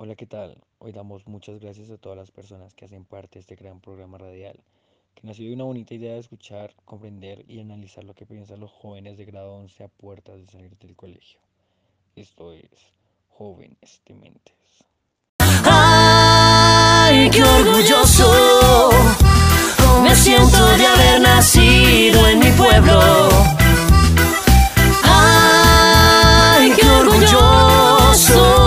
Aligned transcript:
Hola, 0.00 0.14
¿qué 0.14 0.26
tal? 0.26 0.56
Hoy 0.78 0.92
damos 0.92 1.26
muchas 1.26 1.58
gracias 1.58 1.90
a 1.90 1.96
todas 1.96 2.16
las 2.16 2.30
personas 2.30 2.72
que 2.72 2.84
hacen 2.84 3.04
parte 3.04 3.34
de 3.34 3.40
este 3.40 3.56
gran 3.56 3.80
programa 3.80 4.16
radial, 4.16 4.54
que 5.16 5.26
nació 5.26 5.48
de 5.48 5.54
una 5.54 5.64
bonita 5.64 5.92
idea 5.92 6.12
de 6.12 6.20
escuchar, 6.20 6.72
comprender 6.84 7.44
y 7.48 7.58
analizar 7.58 8.04
lo 8.04 8.14
que 8.14 8.24
piensan 8.24 8.60
los 8.60 8.70
jóvenes 8.70 9.18
de 9.18 9.24
grado 9.24 9.54
11 9.56 9.82
a 9.82 9.88
puertas 9.88 10.36
de 10.36 10.46
salir 10.46 10.78
del 10.78 10.94
colegio. 10.94 11.40
Esto 12.14 12.52
es 12.52 12.70
Jóvenes 13.28 14.00
Dementes. 14.06 14.54
¡Ay, 15.64 17.28
qué 17.30 17.42
orgulloso! 17.42 18.90
Me 20.04 20.14
siento 20.14 20.64
de 20.76 20.86
haber 20.86 21.20
nacido 21.22 22.28
en 22.28 22.38
mi 22.38 22.52
pueblo. 22.52 23.00
¡Ay, 25.02 26.72
qué 26.78 26.88
orgulloso! 26.88 28.57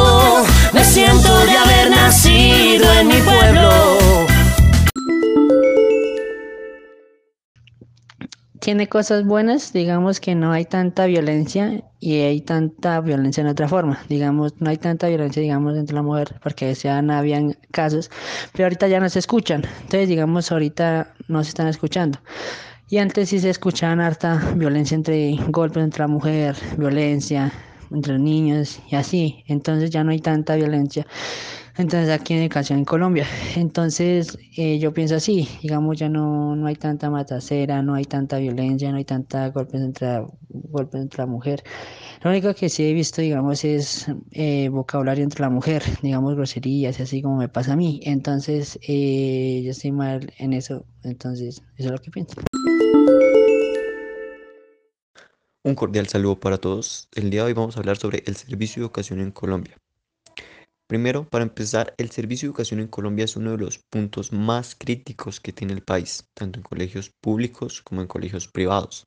Siento 0.91 1.45
de 1.45 1.57
haber 1.57 1.89
nacido 1.89 2.93
en 2.99 3.07
mi 3.07 3.21
pueblo. 3.21 3.69
tiene 8.59 8.87
cosas 8.87 9.25
buenas, 9.25 9.71
digamos 9.71 10.19
que 10.19 10.35
no 10.35 10.51
hay 10.51 10.65
tanta 10.65 11.05
violencia 11.05 11.81
y 12.01 12.19
hay 12.19 12.41
tanta 12.41 12.99
violencia 12.99 13.39
en 13.39 13.47
otra 13.47 13.69
forma, 13.69 14.03
digamos, 14.09 14.53
no 14.59 14.69
hay 14.69 14.77
tanta 14.77 15.07
violencia, 15.07 15.41
digamos, 15.41 15.77
entre 15.77 15.95
la 15.95 16.03
mujer, 16.03 16.35
porque 16.43 16.75
sean, 16.75 17.09
habían 17.09 17.57
casos, 17.71 18.11
pero 18.51 18.65
ahorita 18.65 18.89
ya 18.89 18.99
no 18.99 19.09
se 19.09 19.19
escuchan, 19.19 19.63
entonces, 19.83 20.09
digamos, 20.09 20.51
ahorita 20.51 21.15
no 21.29 21.41
se 21.43 21.49
están 21.49 21.67
escuchando. 21.67 22.19
Y 22.89 22.97
antes 22.97 23.29
sí 23.29 23.39
se 23.39 23.49
escuchaban 23.49 24.01
harta 24.01 24.41
violencia 24.55 24.95
entre 24.95 25.37
golpes 25.47 25.83
entre 25.83 26.01
la 26.01 26.07
mujer, 26.07 26.55
violencia 26.77 27.53
entre 27.91 28.13
los 28.13 28.21
niños 28.21 28.79
y 28.89 28.95
así, 28.95 29.43
entonces 29.47 29.89
ya 29.89 30.03
no 30.03 30.11
hay 30.11 30.19
tanta 30.19 30.55
violencia 30.55 31.05
entonces 31.77 32.09
aquí 32.09 32.33
en 32.33 32.41
educación 32.41 32.79
en 32.79 32.85
Colombia. 32.85 33.25
Entonces 33.55 34.37
eh, 34.57 34.79
yo 34.79 34.93
pienso 34.93 35.15
así, 35.15 35.47
digamos 35.61 35.97
ya 35.97 36.09
no, 36.09 36.55
no 36.55 36.67
hay 36.67 36.75
tanta 36.75 37.09
matacera, 37.09 37.81
no 37.81 37.95
hay 37.95 38.05
tanta 38.05 38.37
violencia, 38.37 38.91
no 38.91 38.97
hay 38.97 39.05
tanta 39.05 39.49
golpes 39.49 39.81
entre, 39.81 40.23
golpes 40.49 41.01
entre 41.01 41.19
la 41.19 41.27
mujer. 41.27 41.63
Lo 42.23 42.29
único 42.29 42.53
que 42.53 42.69
sí 42.69 42.83
he 42.83 42.93
visto, 42.93 43.21
digamos, 43.21 43.65
es 43.65 44.05
eh, 44.31 44.69
vocabulario 44.69 45.23
entre 45.23 45.41
la 45.41 45.49
mujer, 45.49 45.81
digamos 46.03 46.35
groserías, 46.35 46.99
así 46.99 47.21
como 47.21 47.37
me 47.37 47.49
pasa 47.49 47.73
a 47.73 47.75
mí. 47.75 47.99
Entonces 48.03 48.79
eh, 48.87 49.61
yo 49.63 49.71
estoy 49.71 49.91
mal 49.91 50.31
en 50.37 50.53
eso, 50.53 50.85
entonces 51.03 51.61
eso 51.77 51.87
es 51.87 51.91
lo 51.91 51.97
que 51.97 52.11
pienso. 52.11 52.35
Un 55.63 55.75
cordial 55.75 56.07
saludo 56.07 56.39
para 56.39 56.57
todos. 56.57 57.07
El 57.13 57.29
día 57.29 57.41
de 57.41 57.47
hoy 57.47 57.53
vamos 57.53 57.77
a 57.77 57.81
hablar 57.81 57.95
sobre 57.95 58.23
el 58.25 58.35
servicio 58.35 58.79
de 58.81 58.85
educación 58.85 59.19
en 59.19 59.29
Colombia. 59.29 59.77
Primero, 60.87 61.29
para 61.29 61.43
empezar, 61.43 61.93
el 61.99 62.09
servicio 62.09 62.47
de 62.47 62.49
educación 62.49 62.79
en 62.79 62.87
Colombia 62.87 63.25
es 63.25 63.35
uno 63.35 63.51
de 63.51 63.59
los 63.59 63.77
puntos 63.77 64.31
más 64.33 64.73
críticos 64.73 65.39
que 65.39 65.53
tiene 65.53 65.73
el 65.73 65.83
país, 65.83 66.25
tanto 66.33 66.57
en 66.57 66.63
colegios 66.63 67.11
públicos 67.21 67.83
como 67.83 68.01
en 68.01 68.07
colegios 68.07 68.47
privados. 68.47 69.05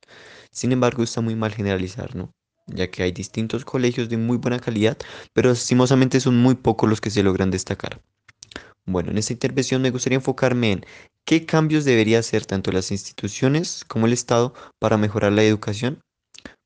Sin 0.53 0.71
embargo, 0.71 1.03
está 1.03 1.21
muy 1.21 1.35
mal 1.35 1.53
generalizar, 1.53 2.15
¿no? 2.15 2.31
Ya 2.69 2.89
que 2.89 3.03
hay 3.03 3.11
distintos 3.11 3.65
colegios 3.65 4.09
de 4.09 4.17
muy 4.17 4.37
buena 4.37 4.61
calidad, 4.61 4.97
pero 5.33 5.49
lastimosamente 5.49 6.21
son 6.21 6.37
muy 6.41 6.55
pocos 6.55 6.89
los 6.89 7.01
que 7.01 7.11
se 7.11 7.25
logran 7.25 7.51
destacar. 7.51 8.01
Bueno, 8.87 9.11
en 9.11 9.19
esta 9.19 9.33
intervención 9.33 9.83
me 9.83 9.91
gustaría 9.91 10.19
enfocarme 10.19 10.71
en 10.71 10.87
qué 11.25 11.47
cambios 11.47 11.85
debería 11.85 12.21
hacer 12.21 12.47
tanto 12.47 12.71
las 12.71 12.93
instituciones 12.93 13.85
como 13.85 14.07
el 14.07 14.13
Estado 14.13 14.55
para 14.79 14.97
mejorar 14.97 15.33
la 15.33 15.43
educación. 15.43 16.01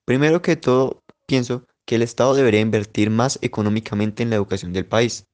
Primero 0.08 0.40
que 0.40 0.56
todo, 0.56 1.02
pienso 1.26 1.66
que 1.84 1.96
el 1.96 2.00
Estado 2.00 2.32
debería 2.32 2.62
invertir 2.62 3.10
más 3.10 3.38
económicamente 3.42 4.22
en 4.22 4.30
la 4.30 4.36
educación 4.36 4.72
del 4.72 4.86
país. 4.86 5.26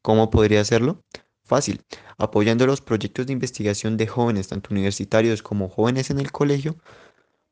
¿Cómo 0.00 0.30
podría 0.30 0.62
hacerlo? 0.62 1.02
Fácil, 1.44 1.82
apoyando 2.16 2.66
los 2.66 2.80
proyectos 2.80 3.26
de 3.26 3.34
investigación 3.34 3.98
de 3.98 4.06
jóvenes, 4.06 4.48
tanto 4.48 4.70
universitarios 4.72 5.42
como 5.42 5.68
jóvenes 5.68 6.08
en 6.08 6.18
el 6.18 6.32
colegio, 6.32 6.78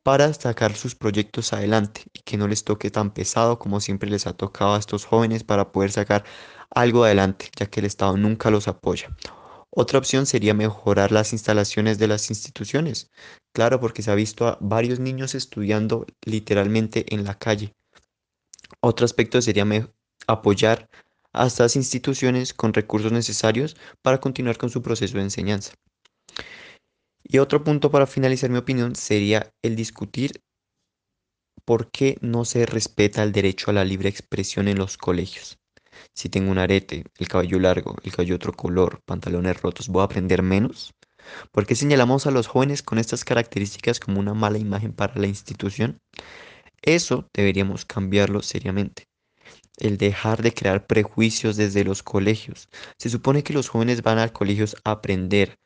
para 0.02 0.32
sacar 0.32 0.74
sus 0.74 0.94
proyectos 0.94 1.52
adelante 1.52 2.04
y 2.14 2.20
que 2.20 2.38
no 2.38 2.48
les 2.48 2.64
toque 2.64 2.90
tan 2.90 3.12
pesado 3.12 3.58
como 3.58 3.78
siempre 3.80 4.08
les 4.08 4.26
ha 4.26 4.32
tocado 4.32 4.74
a 4.74 4.78
estos 4.78 5.04
jóvenes 5.04 5.44
para 5.44 5.70
poder 5.70 5.92
sacar 5.92 6.24
algo 6.70 7.04
adelante, 7.04 7.50
ya 7.54 7.66
que 7.66 7.80
el 7.80 7.86
Estado 7.86 8.16
nunca 8.16 8.50
los 8.50 8.68
apoya. 8.68 9.14
Otra 9.76 9.98
opción 9.98 10.26
sería 10.26 10.54
mejorar 10.54 11.10
las 11.12 11.32
instalaciones 11.32 11.98
de 11.98 12.08
las 12.08 12.30
instituciones. 12.30 13.10
Claro, 13.52 13.80
porque 13.80 14.02
se 14.02 14.10
ha 14.10 14.14
visto 14.14 14.46
a 14.46 14.58
varios 14.60 15.00
niños 15.00 15.34
estudiando 15.34 16.06
literalmente 16.24 17.12
en 17.14 17.24
la 17.24 17.38
calle 17.38 17.74
otro 18.80 19.04
aspecto 19.04 19.40
sería 19.40 19.66
apoyar 20.26 20.88
a 21.32 21.46
estas 21.46 21.76
instituciones 21.76 22.54
con 22.54 22.72
recursos 22.72 23.12
necesarios 23.12 23.76
para 24.02 24.20
continuar 24.20 24.56
con 24.56 24.70
su 24.70 24.82
proceso 24.82 25.16
de 25.16 25.24
enseñanza. 25.24 25.72
Y 27.22 27.38
otro 27.38 27.64
punto 27.64 27.90
para 27.90 28.06
finalizar 28.06 28.50
mi 28.50 28.58
opinión 28.58 28.94
sería 28.94 29.50
el 29.62 29.74
discutir 29.74 30.42
por 31.64 31.90
qué 31.90 32.18
no 32.20 32.44
se 32.44 32.66
respeta 32.66 33.22
el 33.22 33.32
derecho 33.32 33.70
a 33.70 33.74
la 33.74 33.84
libre 33.84 34.10
expresión 34.10 34.68
en 34.68 34.78
los 34.78 34.98
colegios. 34.98 35.58
Si 36.14 36.28
tengo 36.28 36.50
un 36.50 36.58
arete, 36.58 37.04
el 37.18 37.28
cabello 37.28 37.58
largo, 37.58 37.96
el 38.02 38.12
cabello 38.12 38.36
otro 38.36 38.52
color, 38.52 39.00
pantalones 39.04 39.60
rotos, 39.60 39.88
¿voy 39.88 40.02
a 40.02 40.04
aprender 40.04 40.42
menos? 40.42 40.94
¿Por 41.52 41.66
qué 41.66 41.74
señalamos 41.74 42.26
a 42.26 42.30
los 42.30 42.46
jóvenes 42.46 42.82
con 42.82 42.98
estas 42.98 43.24
características 43.24 44.00
como 44.00 44.20
una 44.20 44.34
mala 44.34 44.58
imagen 44.58 44.92
para 44.92 45.14
la 45.16 45.26
institución? 45.26 45.98
Eso 46.82 47.28
deberíamos 47.32 47.84
cambiarlo 47.84 48.42
seriamente. 48.42 49.04
El 49.78 49.96
dejar 49.96 50.42
de 50.42 50.52
crear 50.52 50.86
prejuicios 50.86 51.56
desde 51.56 51.82
los 51.84 52.02
colegios. 52.02 52.68
Se 52.98 53.10
supone 53.10 53.42
que 53.42 53.54
los 53.54 53.68
jóvenes 53.68 54.02
van 54.02 54.18
al 54.18 54.32
colegio 54.32 54.66
a 54.84 54.92
aprender, 54.92 55.58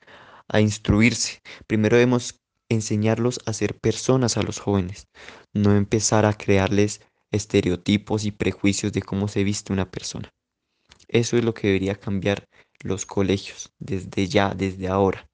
a 0.49 0.61
instruirse. 0.61 1.41
Primero 1.67 1.97
debemos 1.97 2.41
enseñarlos 2.71 3.41
a 3.47 3.53
ser 3.53 3.79
personas 3.79 4.37
a 4.37 4.43
los 4.43 4.61
jóvenes, 4.61 5.09
no 5.55 5.75
empezar 5.75 6.25
a 6.27 6.35
crearles 6.35 7.01
estereotipos 7.31 8.25
y 8.25 8.33
prejuicios 8.33 8.93
de 8.93 9.03
cómo 9.03 9.29
se 9.29 9.45
viste 9.45 9.73
una 9.73 9.91
persona. 9.91 10.31
Eso 11.09 11.37
es 11.37 11.45
lo 11.45 11.55
que 11.55 11.69
debería 11.69 11.95
cambiar 11.95 12.45
los 12.81 13.07
colegios 13.07 13.73
desde 13.79 14.29
ya, 14.29 14.55
desde 14.55 14.89
ahora 14.89 15.29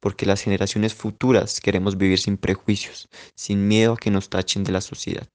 porque 0.00 0.26
las 0.26 0.42
generaciones 0.42 0.94
futuras 0.94 1.60
queremos 1.60 1.96
vivir 1.96 2.18
sin 2.18 2.36
prejuicios, 2.36 3.08
sin 3.34 3.66
miedo 3.66 3.94
a 3.94 3.96
que 3.96 4.10
nos 4.10 4.28
tachen 4.28 4.64
de 4.64 4.72
la 4.72 4.80
sociedad. 4.80 5.28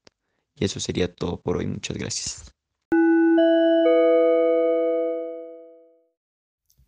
Y 0.56 0.66
eso 0.66 0.80
sería 0.80 1.14
todo 1.14 1.42
por 1.42 1.58
hoy. 1.58 1.68
Muchas 1.68 1.98
gracias. 1.98 2.52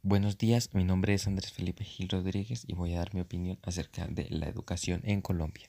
Buenos 0.01 0.37
días, 0.37 0.69
mi 0.73 0.83
nombre 0.83 1.15
es 1.15 1.25
Andrés 1.25 1.51
Felipe 1.51 1.83
Gil 1.83 2.09
Rodríguez 2.09 2.63
y 2.67 2.75
voy 2.75 2.93
a 2.93 2.99
dar 2.99 3.15
mi 3.15 3.21
opinión 3.21 3.57
acerca 3.63 4.05
de 4.07 4.27
la 4.29 4.47
educación 4.47 5.01
en 5.03 5.21
Colombia. 5.21 5.67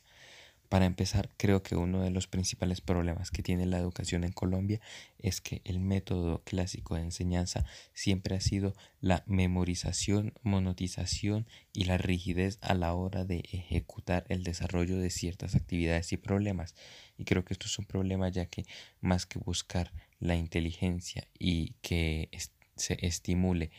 Para 0.69 0.87
empezar, 0.87 1.31
creo 1.37 1.63
que 1.63 1.77
uno 1.77 2.03
de 2.03 2.11
los 2.11 2.27
principales 2.27 2.81
problemas 2.81 3.31
que 3.31 3.43
tiene 3.43 3.67
la 3.67 3.79
educación 3.79 4.25
en 4.25 4.33
Colombia 4.33 4.81
es 5.19 5.41
que 5.41 5.63
el 5.65 5.79
método 5.79 6.43
clásico 6.43 6.97
de 6.97 7.03
enseñanza 7.03 7.65
siempre 7.93 8.35
ha 8.35 8.41
sido 8.41 8.75
la 9.01 9.23
memorización, 9.27 10.33
monotización 10.43 11.47
y 11.73 11.85
la 11.85 11.99
rigidez 11.99 12.59
a 12.63 12.75
la 12.75 12.95
hora 12.95 13.25
de 13.25 13.45
ejecutar 13.53 14.25
el 14.29 14.43
desarrollo 14.43 14.99
de 14.99 15.11
ciertas 15.11 15.55
actividades 15.55 16.13
y 16.13 16.17
problemas. 16.17 16.75
Y 17.17 17.25
creo 17.25 17.45
que 17.45 17.55
esto 17.55 17.67
es 17.67 17.79
un 17.79 17.85
problema 17.85 18.29
ya 18.29 18.47
que 18.47 18.67
más 19.01 19.25
que 19.25 19.39
buscar 19.39 19.93
la 20.19 20.35
inteligencia 20.35 21.29
y 21.39 21.75
que 21.81 22.29
se 22.77 22.99
estimule 23.07 23.71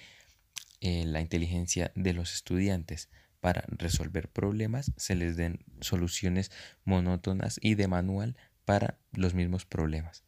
eh, 0.79 1.05
la 1.05 1.21
inteligencia 1.21 1.91
de 1.95 2.13
los 2.13 2.33
estudiantes, 2.33 3.09
para 3.39 3.63
resolver 3.67 4.29
problemas 4.29 4.91
se 4.97 5.15
les 5.15 5.37
den 5.37 5.59
soluciones 5.79 6.51
monótonas 6.85 7.59
y 7.61 7.75
de 7.75 7.87
manual 7.87 8.35
para 8.65 8.97
los 9.11 9.33
mismos 9.33 9.65
problemas. 9.65 10.23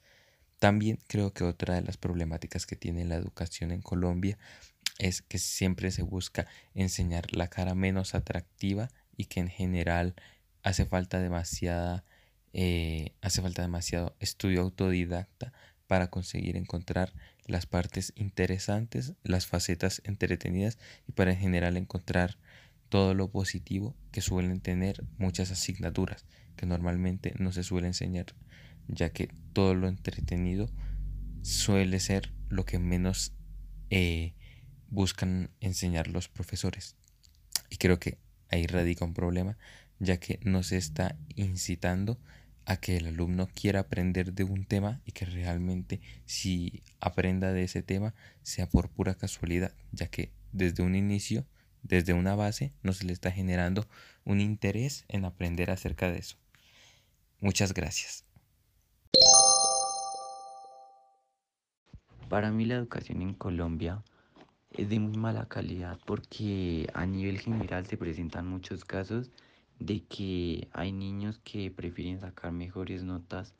También 0.59 0.99
creo 1.07 1.33
que 1.33 1.43
otra 1.43 1.75
de 1.75 1.81
las 1.81 1.97
problemáticas 1.97 2.65
que 2.65 2.75
tiene 2.75 3.05
la 3.05 3.15
educación 3.15 3.71
en 3.71 3.81
Colombia 3.81 4.37
es 4.97 5.21
que 5.21 5.39
siempre 5.39 5.91
se 5.91 6.03
busca 6.03 6.47
enseñar 6.73 7.33
la 7.35 7.47
cara 7.47 7.73
menos 7.75 8.15
atractiva 8.15 8.89
y 9.15 9.25
que 9.25 9.39
en 9.39 9.49
general 9.49 10.15
hace 10.61 10.85
falta 10.85 11.19
demasiada 11.19 12.03
eh, 12.51 13.13
hace 13.21 13.41
falta 13.41 13.61
demasiado 13.61 14.15
estudio 14.19 14.61
autodidacta 14.61 15.53
para 15.87 16.09
conseguir 16.09 16.57
encontrar 16.57 17.13
las 17.45 17.65
partes 17.65 18.13
interesantes, 18.15 19.13
las 19.23 19.47
facetas 19.47 20.01
entretenidas 20.05 20.77
y 21.07 21.11
para 21.11 21.31
en 21.31 21.37
general 21.37 21.77
encontrar 21.77 22.37
todo 22.89 23.13
lo 23.13 23.31
positivo 23.31 23.95
que 24.11 24.21
suelen 24.21 24.59
tener 24.59 25.05
muchas 25.17 25.51
asignaturas 25.51 26.25
que 26.55 26.65
normalmente 26.65 27.33
no 27.39 27.53
se 27.53 27.63
suele 27.63 27.87
enseñar, 27.87 28.25
ya 28.87 29.11
que 29.11 29.29
todo 29.53 29.75
lo 29.75 29.87
entretenido 29.87 30.69
suele 31.41 31.99
ser 31.99 32.33
lo 32.49 32.65
que 32.65 32.79
menos 32.79 33.33
eh, 33.89 34.33
buscan 34.89 35.51
enseñar 35.61 36.07
los 36.07 36.27
profesores. 36.27 36.97
Y 37.69 37.77
creo 37.77 37.99
que 37.99 38.17
ahí 38.49 38.67
radica 38.67 39.05
un 39.05 39.13
problema, 39.13 39.57
ya 39.99 40.19
que 40.19 40.39
no 40.43 40.63
se 40.63 40.77
está 40.77 41.17
incitando 41.35 42.19
a 42.65 42.77
que 42.77 42.97
el 42.97 43.07
alumno 43.07 43.47
quiera 43.47 43.81
aprender 43.81 44.33
de 44.33 44.43
un 44.43 44.65
tema 44.65 45.01
y 45.05 45.11
que 45.11 45.25
realmente 45.25 46.01
si 46.25 46.83
aprenda 46.99 47.51
de 47.53 47.63
ese 47.63 47.81
tema 47.81 48.13
sea 48.43 48.67
por 48.67 48.89
pura 48.89 49.15
casualidad, 49.15 49.73
ya 49.91 50.07
que 50.07 50.33
desde 50.51 50.83
un 50.83 50.95
inicio, 50.95 51.47
desde 51.83 52.13
una 52.13 52.35
base, 52.35 52.71
no 52.83 52.93
se 52.93 53.05
le 53.05 53.13
está 53.13 53.31
generando 53.31 53.85
un 54.25 54.41
interés 54.41 55.05
en 55.07 55.25
aprender 55.25 55.71
acerca 55.71 56.11
de 56.11 56.19
eso. 56.19 56.37
Muchas 57.39 57.73
gracias. 57.73 58.25
Para 62.29 62.51
mí 62.51 62.65
la 62.65 62.75
educación 62.75 63.21
en 63.21 63.33
Colombia 63.33 64.03
es 64.71 64.89
de 64.89 64.99
muy 64.99 65.17
mala 65.17 65.47
calidad 65.47 65.97
porque 66.05 66.87
a 66.93 67.05
nivel 67.05 67.39
general 67.39 67.87
se 67.87 67.97
presentan 67.97 68.47
muchos 68.47 68.85
casos 68.85 69.31
de 69.79 70.03
que 70.03 70.67
hay 70.73 70.91
niños 70.91 71.39
que 71.43 71.71
prefieren 71.71 72.19
sacar 72.19 72.51
mejores 72.51 73.03
notas 73.03 73.55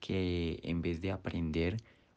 que 0.00 0.60
en 0.64 0.82
vez 0.82 1.00
de 1.00 1.12
aprender 1.12 1.76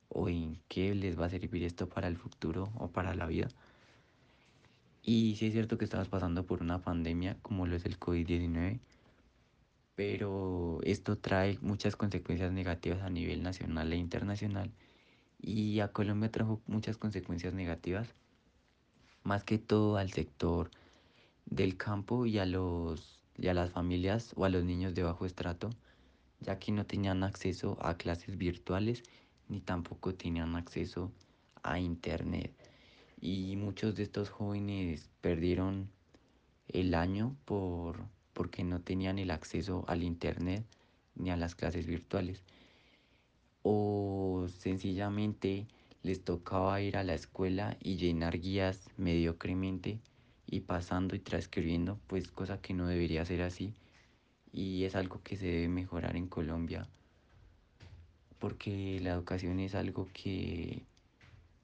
o 0.09 0.30
en 0.30 0.59
qué 0.68 0.95
les 0.95 1.19
va 1.19 1.25
a 1.25 1.30
servir 1.30 1.63
esto 1.63 1.88
para 1.88 2.07
el 2.07 2.18
futuro 2.18 2.71
o 2.75 2.89
para 2.89 3.13
la 3.13 3.27
vida. 3.27 3.50
Y 5.03 5.36
sí 5.36 5.48
es 5.48 5.53
cierto 5.53 5.77
que 5.77 5.86
estamos 5.86 6.09
pasando 6.09 6.45
por 6.45 6.62
una 6.62 6.81
pandemia 6.81 7.38
como 7.42 7.65
lo 7.65 7.75
es 7.75 7.86
el 7.86 8.00
COVID-19, 8.00 8.80
pero 9.95 10.80
esto 10.83 11.18
trae 11.18 11.57
muchas 11.62 11.95
consecuencias 11.95 12.51
negativas 12.51 13.01
a 13.01 13.09
nivel 13.09 13.44
nacional 13.44 13.92
e 13.94 13.98
internacional 13.98 14.71
y 15.39 15.80
a 15.80 15.89
Colombia 15.89 16.31
trajo 16.31 16.62
muchas 16.68 16.98
consecuencias 16.98 17.53
negativas, 17.53 18.13
más 19.24 19.44
que 19.44 19.57
todo 19.57 19.98
al 19.98 20.12
sector 20.12 20.69
del 21.45 21.77
campo 21.77 22.25
y 22.25 22.38
a, 22.38 22.45
los, 22.45 23.19
y 23.38 23.48
a 23.48 23.53
las 23.53 23.71
familias 23.71 24.33
o 24.36 24.45
a 24.45 24.50
los 24.50 24.63
niños 24.63 24.94
de 24.94 25.03
bajo 25.03 25.25
estrato, 25.25 25.71
ya 26.39 26.59
que 26.59 26.71
no 26.71 26.86
tenían 26.86 27.24
acceso 27.24 27.77
a 27.81 27.95
clases 27.98 28.38
virtuales 28.38 29.03
ni 29.50 29.62
tampoco 29.62 30.13
tenían 30.13 30.56
acceso 30.56 31.12
a 31.63 31.80
internet. 31.80 32.53
Y 33.22 33.56
muchos 33.56 33.96
de 33.96 34.04
estos 34.04 34.30
jóvenes 34.30 35.10
perdieron 35.22 35.90
el 36.68 36.96
año 36.96 37.36
por, 37.46 38.04
porque 38.34 38.64
no 38.64 38.82
tenían 38.82 39.20
el 39.20 39.32
acceso 39.32 39.86
al 39.88 40.04
internet 40.04 40.66
ni 41.16 41.30
a 41.30 41.38
las 41.38 41.56
clases 41.56 41.86
virtuales. 41.86 42.44
O 43.64 44.48
sencillamente 44.50 45.68
les 46.04 46.24
tocaba 46.24 46.82
ir 46.82 46.98
a 46.98 47.04
la 47.04 47.14
escuela 47.14 47.78
y 47.80 47.96
llenar 47.98 48.40
guías 48.40 48.90
mediocremente 48.98 50.00
y 50.48 50.62
pasando 50.62 51.16
y 51.16 51.20
transcribiendo, 51.20 52.00
pues 52.08 52.32
cosa 52.32 52.60
que 52.60 52.74
no 52.74 52.88
debería 52.88 53.24
ser 53.24 53.44
así. 53.44 53.76
Y 54.52 54.84
es 54.84 54.96
algo 54.96 55.22
que 55.24 55.38
se 55.38 55.46
debe 55.46 55.68
mejorar 55.70 56.18
en 56.18 56.28
Colombia 56.28 56.90
porque 58.42 59.00
la 59.04 59.12
educación 59.12 59.60
es 59.60 59.76
algo 59.76 60.10
que, 60.12 60.84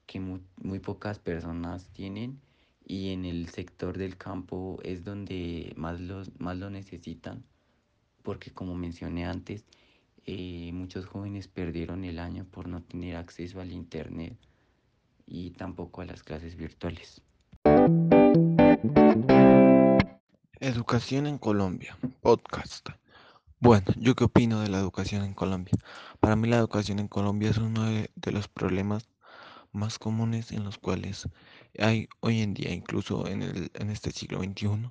que 0.08 0.20
muy, 0.20 0.78
pocas 0.80 1.18
personas 1.18 1.86
tienen 1.92 2.40
y 2.86 3.12
en 3.12 3.26
el 3.26 3.50
sector 3.50 3.98
del 3.98 4.16
campo 4.16 4.80
es 4.82 5.04
donde 5.04 5.74
más, 5.76 6.00
los, 6.00 6.32
más 6.40 6.56
lo 6.56 6.70
necesitan 6.70 7.44
porque 8.22 8.50
como 8.50 8.74
mencioné 8.74 9.26
antes, 9.26 9.64
eh, 10.24 10.70
muchos 10.72 11.04
jóvenes 11.06 11.46
perdieron 11.46 12.04
el 12.04 12.18
año 12.18 12.46
por 12.50 12.68
no 12.68 12.82
tener 12.82 13.16
acceso 13.16 13.60
al 13.60 13.70
Internet 13.70 14.34
y 15.26 15.50
tampoco 15.50 16.00
a 16.00 16.06
las 16.06 16.22
clases 16.22 16.56
virtuales. 16.56 17.20
Educación 20.60 21.26
en 21.26 21.36
Colombia, 21.36 21.98
podcast. 22.22 22.88
Bueno, 23.60 23.86
¿yo 23.98 24.14
qué 24.14 24.24
opino 24.24 24.60
de 24.60 24.70
la 24.70 24.78
educación 24.78 25.22
en 25.22 25.34
Colombia? 25.34 25.74
Para 26.18 26.34
mí 26.34 26.48
la 26.48 26.56
educación 26.56 26.98
en 26.98 27.08
Colombia 27.08 27.50
es 27.50 27.58
uno 27.58 27.84
de 27.84 28.32
los 28.32 28.48
problemas 28.48 29.06
más 29.72 29.98
comunes 29.98 30.52
en 30.52 30.64
los 30.64 30.78
cuales 30.78 31.28
hay 31.78 32.08
hoy 32.20 32.42
en 32.42 32.54
día, 32.54 32.72
incluso 32.72 33.26
en, 33.26 33.42
el, 33.42 33.70
en 33.74 33.90
este 33.90 34.10
siglo 34.10 34.42
XXI, 34.42 34.90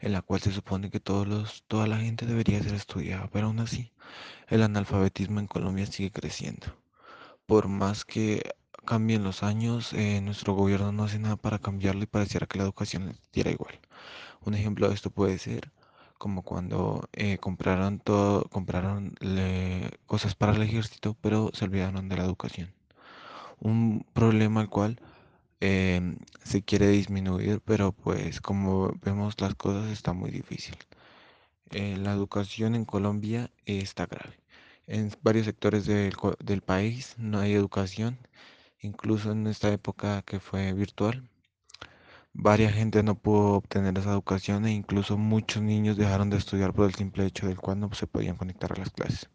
en 0.00 0.12
la 0.12 0.22
cual 0.22 0.40
se 0.40 0.52
supone 0.52 0.90
que 0.90 1.00
todos 1.00 1.26
los, 1.28 1.64
toda 1.68 1.86
la 1.86 1.98
gente 1.98 2.26
debería 2.26 2.62
ser 2.62 2.74
estudiada, 2.74 3.28
pero 3.32 3.46
aún 3.46 3.60
así 3.60 3.92
el 4.48 4.62
analfabetismo 4.62 5.40
en 5.40 5.46
Colombia 5.46 5.86
sigue 5.86 6.10
creciendo. 6.10 6.66
Por 7.46 7.68
más 7.68 8.04
que 8.04 8.42
cambien 8.84 9.24
los 9.24 9.42
años, 9.42 9.92
eh, 9.92 10.20
nuestro 10.22 10.54
gobierno 10.54 10.92
no 10.92 11.04
hace 11.04 11.18
nada 11.18 11.36
para 11.36 11.58
cambiarlo 11.58 12.02
y 12.02 12.06
pareciera 12.06 12.46
que 12.46 12.58
la 12.58 12.64
educación 12.64 13.16
diera 13.32 13.50
igual. 13.50 13.80
Un 14.44 14.54
ejemplo 14.54 14.88
de 14.88 14.94
esto 14.94 15.10
puede 15.10 15.38
ser 15.38 15.70
como 16.18 16.42
cuando 16.42 17.08
eh, 17.12 17.38
compraron 17.38 17.98
todo, 17.98 18.44
compraron 18.44 19.14
cosas 20.06 20.34
para 20.34 20.54
el 20.54 20.62
ejército, 20.62 21.16
pero 21.20 21.50
se 21.52 21.64
olvidaron 21.64 22.08
de 22.08 22.16
la 22.16 22.24
educación. 22.24 22.72
Un 23.62 24.04
problema 24.12 24.60
al 24.60 24.68
cual 24.68 25.00
em, 25.60 26.18
se 26.44 26.62
quiere 26.62 26.88
disminuir, 26.88 27.60
pero 27.64 27.92
pues 27.92 28.40
como 28.40 28.92
vemos 29.04 29.40
las 29.40 29.54
cosas 29.54 29.90
está 29.92 30.12
muy 30.12 30.30
difícil. 30.32 30.76
Eh, 31.70 31.96
la 31.96 32.12
educación 32.12 32.74
en 32.74 32.84
Colombia 32.84 33.50
está 33.66 34.06
grave. 34.06 34.36
En 34.86 35.10
varios 35.22 35.46
sectores 35.46 35.86
del, 35.86 36.14
del 36.40 36.62
país 36.62 37.14
no 37.18 37.38
hay 37.38 37.52
educación, 37.54 38.18
incluso 38.80 39.30
en 39.32 39.46
esta 39.46 39.72
época 39.72 40.22
que 40.22 40.40
fue 40.40 40.72
virtual. 40.72 41.28
Varias 42.32 42.74
gente 42.74 43.02
no 43.04 43.14
pudo 43.16 43.54
obtener 43.54 43.96
esa 43.98 44.10
educación 44.12 44.66
e 44.66 44.72
incluso 44.72 45.18
muchos 45.18 45.62
niños 45.62 45.96
dejaron 45.96 46.30
de 46.30 46.38
estudiar 46.38 46.72
por 46.72 46.86
el 46.86 46.94
simple 46.94 47.26
hecho 47.26 47.46
del 47.46 47.60
cual 47.60 47.78
no 47.80 47.92
se 47.94 48.06
podían 48.08 48.36
conectar 48.36 48.72
a 48.72 48.76
las 48.80 48.90
clases. 48.90 49.30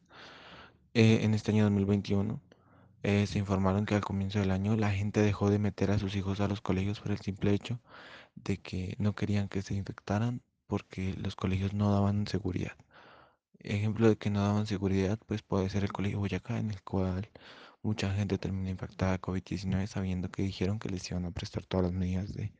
Eh, 0.93 1.19
en 1.23 1.33
este 1.33 1.51
año 1.51 1.63
2021 1.63 2.41
eh, 3.07 3.25
se 3.25 3.39
informaron 3.39 3.85
que 3.85 3.95
al 3.95 4.03
comienzo 4.03 4.39
del 4.39 4.51
año 4.51 4.75
la 4.75 4.91
gente 4.91 5.21
dejó 5.21 5.49
de 5.49 5.59
meter 5.59 5.91
a 5.91 5.97
sus 5.97 6.13
hijos 6.17 6.41
a 6.41 6.49
los 6.49 6.59
colegios 6.59 6.99
por 6.99 7.13
el 7.13 7.19
simple 7.19 7.53
hecho 7.53 7.79
de 8.35 8.57
que 8.57 8.95
no 8.99 9.15
querían 9.15 9.47
que 9.47 9.61
se 9.61 9.75
infectaran 9.75 10.41
porque 10.67 11.13
los 11.13 11.37
colegios 11.37 11.73
no 11.73 11.89
daban 11.93 12.27
seguridad. 12.27 12.73
Ejemplo 13.59 14.09
de 14.09 14.17
que 14.17 14.29
no 14.29 14.41
daban 14.41 14.67
seguridad, 14.67 15.17
pues 15.25 15.41
puede 15.41 15.69
ser 15.69 15.85
el 15.85 15.93
Colegio 15.93 16.19
Boyacá, 16.19 16.59
en 16.59 16.69
el 16.69 16.83
cual 16.83 17.29
mucha 17.81 18.13
gente 18.13 18.37
termina 18.37 18.71
infectada 18.71 19.13
de 19.13 19.21
COVID-19 19.21 19.87
sabiendo 19.87 20.29
que 20.29 20.43
dijeron 20.43 20.77
que 20.77 20.89
les 20.89 21.09
iban 21.09 21.23
a 21.25 21.31
prestar 21.31 21.65
todas 21.65 21.85
las 21.85 21.93
medidas 21.93 22.33
de 22.33 22.53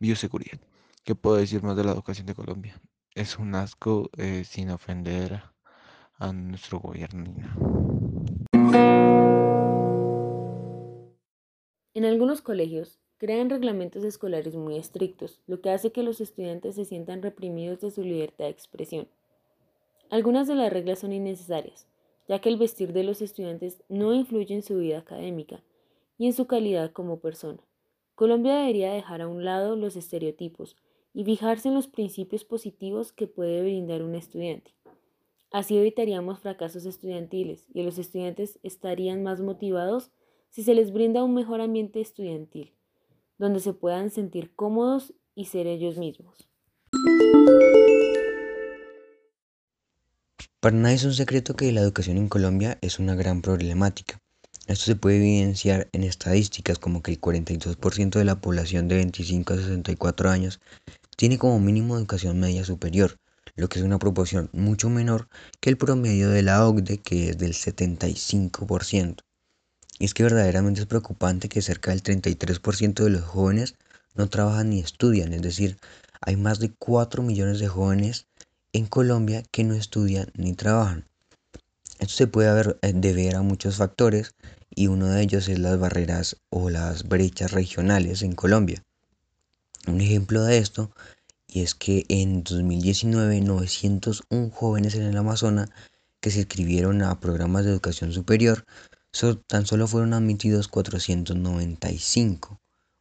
bioseguridad. 0.00 0.60
¿Qué 1.04 1.14
puedo 1.14 1.36
decir 1.36 1.62
más 1.62 1.76
de 1.76 1.84
la 1.84 1.92
educación 1.92 2.26
de 2.26 2.34
Colombia? 2.34 2.80
Es 3.14 3.38
un 3.38 3.54
asco 3.54 4.10
eh, 4.18 4.42
sin 4.44 4.70
ofender 4.70 5.40
a 6.18 6.32
nuestro 6.32 6.80
gobierno. 6.80 7.32
En 11.94 12.04
algunos 12.04 12.42
colegios 12.42 12.98
crean 13.18 13.48
reglamentos 13.48 14.02
escolares 14.02 14.56
muy 14.56 14.76
estrictos, 14.76 15.40
lo 15.46 15.60
que 15.60 15.70
hace 15.70 15.92
que 15.92 16.02
los 16.02 16.20
estudiantes 16.20 16.74
se 16.74 16.84
sientan 16.84 17.22
reprimidos 17.22 17.80
de 17.80 17.92
su 17.92 18.02
libertad 18.02 18.46
de 18.46 18.50
expresión. 18.50 19.06
Algunas 20.10 20.48
de 20.48 20.56
las 20.56 20.72
reglas 20.72 20.98
son 20.98 21.12
innecesarias, 21.12 21.86
ya 22.26 22.40
que 22.40 22.48
el 22.48 22.56
vestir 22.56 22.92
de 22.92 23.04
los 23.04 23.22
estudiantes 23.22 23.84
no 23.88 24.12
influye 24.12 24.56
en 24.56 24.62
su 24.62 24.78
vida 24.78 24.98
académica 24.98 25.62
y 26.18 26.26
en 26.26 26.32
su 26.32 26.48
calidad 26.48 26.90
como 26.90 27.20
persona. 27.20 27.60
Colombia 28.16 28.56
debería 28.56 28.92
dejar 28.92 29.22
a 29.22 29.28
un 29.28 29.44
lado 29.44 29.76
los 29.76 29.94
estereotipos 29.94 30.76
y 31.14 31.24
fijarse 31.24 31.68
en 31.68 31.74
los 31.74 31.86
principios 31.86 32.44
positivos 32.44 33.12
que 33.12 33.28
puede 33.28 33.62
brindar 33.62 34.02
un 34.02 34.16
estudiante. 34.16 34.72
Así 35.52 35.78
evitaríamos 35.78 36.40
fracasos 36.40 36.86
estudiantiles 36.86 37.68
y 37.72 37.84
los 37.84 37.98
estudiantes 37.98 38.58
estarían 38.64 39.22
más 39.22 39.40
motivados 39.40 40.10
si 40.54 40.62
se 40.62 40.74
les 40.74 40.92
brinda 40.92 41.24
un 41.24 41.34
mejor 41.34 41.60
ambiente 41.60 42.00
estudiantil, 42.00 42.72
donde 43.38 43.58
se 43.58 43.72
puedan 43.72 44.12
sentir 44.12 44.54
cómodos 44.54 45.12
y 45.34 45.46
ser 45.46 45.66
ellos 45.66 45.98
mismos. 45.98 46.48
Para 50.60 50.76
nadie 50.76 50.94
es 50.94 51.04
un 51.04 51.12
secreto 51.12 51.54
que 51.56 51.72
la 51.72 51.80
educación 51.80 52.18
en 52.18 52.28
Colombia 52.28 52.78
es 52.82 53.00
una 53.00 53.16
gran 53.16 53.42
problemática. 53.42 54.20
Esto 54.68 54.84
se 54.84 54.94
puede 54.94 55.16
evidenciar 55.16 55.88
en 55.90 56.04
estadísticas 56.04 56.78
como 56.78 57.02
que 57.02 57.10
el 57.10 57.20
42% 57.20 58.10
de 58.10 58.24
la 58.24 58.40
población 58.40 58.86
de 58.86 58.94
25 58.94 59.54
a 59.54 59.56
64 59.56 60.30
años 60.30 60.60
tiene 61.16 61.36
como 61.36 61.58
mínimo 61.58 61.96
educación 61.96 62.38
media 62.38 62.64
superior, 62.64 63.16
lo 63.56 63.68
que 63.68 63.80
es 63.80 63.84
una 63.84 63.98
proporción 63.98 64.50
mucho 64.52 64.88
menor 64.88 65.28
que 65.60 65.70
el 65.70 65.76
promedio 65.76 66.30
de 66.30 66.42
la 66.42 66.64
OCDE 66.64 66.98
que 66.98 67.30
es 67.30 67.38
del 67.38 67.54
75%. 67.54 69.24
Y 69.98 70.06
es 70.06 70.14
que 70.14 70.22
verdaderamente 70.24 70.80
es 70.80 70.86
preocupante 70.86 71.48
que 71.48 71.62
cerca 71.62 71.90
del 71.90 72.02
33% 72.02 73.04
de 73.04 73.10
los 73.10 73.22
jóvenes 73.22 73.76
no 74.14 74.28
trabajan 74.28 74.70
ni 74.70 74.80
estudian, 74.80 75.32
es 75.32 75.42
decir, 75.42 75.76
hay 76.20 76.36
más 76.36 76.58
de 76.58 76.72
4 76.72 77.22
millones 77.22 77.58
de 77.58 77.68
jóvenes 77.68 78.26
en 78.72 78.86
Colombia 78.86 79.42
que 79.50 79.64
no 79.64 79.74
estudian 79.74 80.30
ni 80.34 80.54
trabajan. 80.54 81.06
Esto 81.98 82.14
se 82.14 82.26
puede 82.26 82.76
eh, 82.82 82.92
deber 82.94 83.36
a 83.36 83.42
muchos 83.42 83.76
factores 83.76 84.34
y 84.70 84.88
uno 84.88 85.06
de 85.06 85.22
ellos 85.22 85.48
es 85.48 85.58
las 85.58 85.78
barreras 85.78 86.36
o 86.50 86.70
las 86.70 87.08
brechas 87.08 87.52
regionales 87.52 88.22
en 88.22 88.34
Colombia. 88.34 88.82
Un 89.86 90.00
ejemplo 90.00 90.42
de 90.42 90.58
esto 90.58 90.90
y 91.46 91.62
es 91.62 91.74
que 91.74 92.04
en 92.08 92.42
2019 92.42 93.40
901 93.42 94.50
jóvenes 94.50 94.94
en 94.96 95.02
el 95.02 95.16
Amazonas 95.16 95.70
que 96.20 96.30
se 96.30 96.40
inscribieron 96.40 97.02
a 97.02 97.20
programas 97.20 97.64
de 97.64 97.70
educación 97.70 98.12
superior, 98.12 98.64
tan 99.46 99.66
solo 99.66 99.86
fueron 99.86 100.12
admitidos 100.12 100.68
495. 100.68 102.60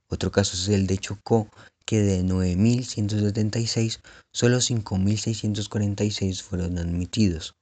Otro 0.10 0.32
caso 0.32 0.55
es 0.55 0.67
el 0.70 0.86
de 0.86 0.98
Chocó, 0.98 1.50
que 1.86 2.01
de 2.01 2.24
9.176, 2.24 4.00
solo 4.32 4.58
5.646 4.58 6.41
fueron 6.41 6.77
admitidos. 6.77 7.55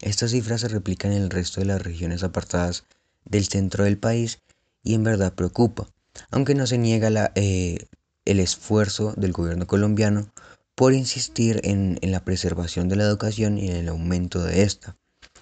Estas 0.00 0.32
cifras 0.32 0.60
se 0.60 0.68
replican 0.68 1.12
en 1.12 1.22
el 1.22 1.30
resto 1.30 1.60
de 1.60 1.66
las 1.66 1.82
regiones 1.82 2.22
apartadas 2.22 2.84
del 3.24 3.46
centro 3.46 3.84
del 3.84 3.98
país 3.98 4.40
y 4.82 4.94
en 4.94 5.02
verdad 5.02 5.32
preocupa, 5.32 5.88
aunque 6.30 6.54
no 6.54 6.66
se 6.66 6.78
niega 6.78 7.32
eh, 7.34 7.86
el 8.24 8.40
esfuerzo 8.40 9.14
del 9.16 9.32
gobierno 9.32 9.66
colombiano 9.66 10.28
por 10.74 10.92
insistir 10.92 11.60
en, 11.64 11.98
en, 12.02 12.12
la 12.12 12.24
preservación 12.24 12.88
de 12.88 12.96
la 12.96 13.04
educación 13.04 13.56
y 13.58 13.68
en 13.68 13.76
el 13.76 13.88
aumento 13.88 14.42
de 14.42 14.62
esta, 14.62 14.96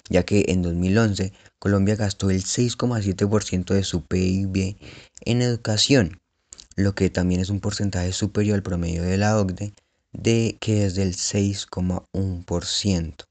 ya 0.09 0.23
que 0.23 0.45
en 0.49 0.61
2011 0.61 1.31
Colombia 1.59 1.95
gastó 1.95 2.29
el 2.29 2.43
6,7% 2.43 3.73
de 3.73 3.83
su 3.83 4.05
PIB 4.05 4.75
en 5.21 5.41
educación, 5.41 6.19
lo 6.75 6.93
que 6.95 7.09
también 7.09 7.41
es 7.41 7.49
un 7.49 7.59
porcentaje 7.59 8.13
superior 8.13 8.55
al 8.55 8.63
promedio 8.63 9.03
de 9.03 9.17
la 9.17 9.37
OCDE, 9.39 9.73
de 10.11 10.57
que 10.59 10.85
es 10.85 10.95
del 10.95 11.15
6,1%. 11.15 13.25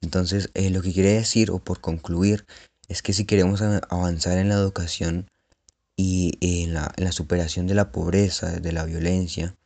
Entonces, 0.00 0.50
eh, 0.54 0.70
lo 0.70 0.82
que 0.82 0.92
quiere 0.92 1.14
decir, 1.14 1.50
o 1.50 1.58
por 1.58 1.80
concluir, 1.80 2.46
es 2.88 3.02
que 3.02 3.12
si 3.12 3.24
queremos 3.24 3.62
avanzar 3.62 4.38
en 4.38 4.48
la 4.48 4.54
educación 4.54 5.28
y 5.96 6.38
en 6.40 6.74
la, 6.74 6.92
en 6.96 7.04
la 7.04 7.12
superación 7.12 7.66
de 7.66 7.74
la 7.74 7.90
pobreza, 7.90 8.60
de 8.60 8.72
la 8.72 8.84
violencia, 8.84 9.56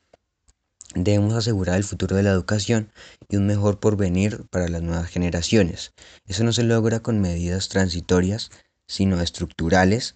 debemos 0.94 1.34
asegurar 1.34 1.76
el 1.76 1.84
futuro 1.84 2.16
de 2.16 2.22
la 2.22 2.30
educación 2.30 2.90
y 3.28 3.36
un 3.36 3.46
mejor 3.46 3.80
porvenir 3.80 4.44
para 4.50 4.68
las 4.68 4.82
nuevas 4.82 5.08
generaciones. 5.08 5.92
Eso 6.26 6.44
no 6.44 6.52
se 6.52 6.64
logra 6.64 7.00
con 7.00 7.20
medidas 7.20 7.68
transitorias, 7.68 8.50
sino 8.86 9.20
estructurales, 9.20 10.14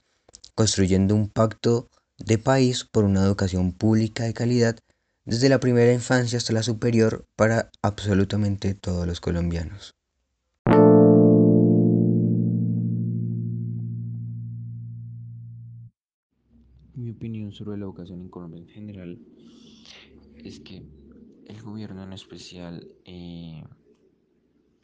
construyendo 0.55 1.15
un 1.15 1.29
pacto 1.29 1.89
de 2.19 2.39
país 2.39 2.85
por 2.85 3.05
una 3.05 3.23
educación 3.23 3.73
pública 3.73 4.25
de 4.25 4.35
calidad 4.35 4.79
desde 5.25 5.49
la 5.49 5.61
primera 5.61 5.93
infancia 5.93 6.39
hasta 6.39 6.53
la 6.53 6.63
superior 6.63 7.25
para 7.37 7.71
absolutamente 7.83 8.75
todos 8.75 9.07
los 9.07 9.21
colombianos. 9.21 9.95
Mi 16.95 17.11
opinión 17.11 17.53
sobre 17.53 17.77
la 17.77 17.85
educación 17.85 18.21
en 18.21 18.29
Colombia 18.29 18.61
en 18.61 18.69
general 18.69 19.19
es 20.47 20.61
que 20.61 20.83
el 21.47 21.63
gobierno 21.63 22.05
en 22.05 22.13
especial 22.13 22.87
eh, 23.05 23.65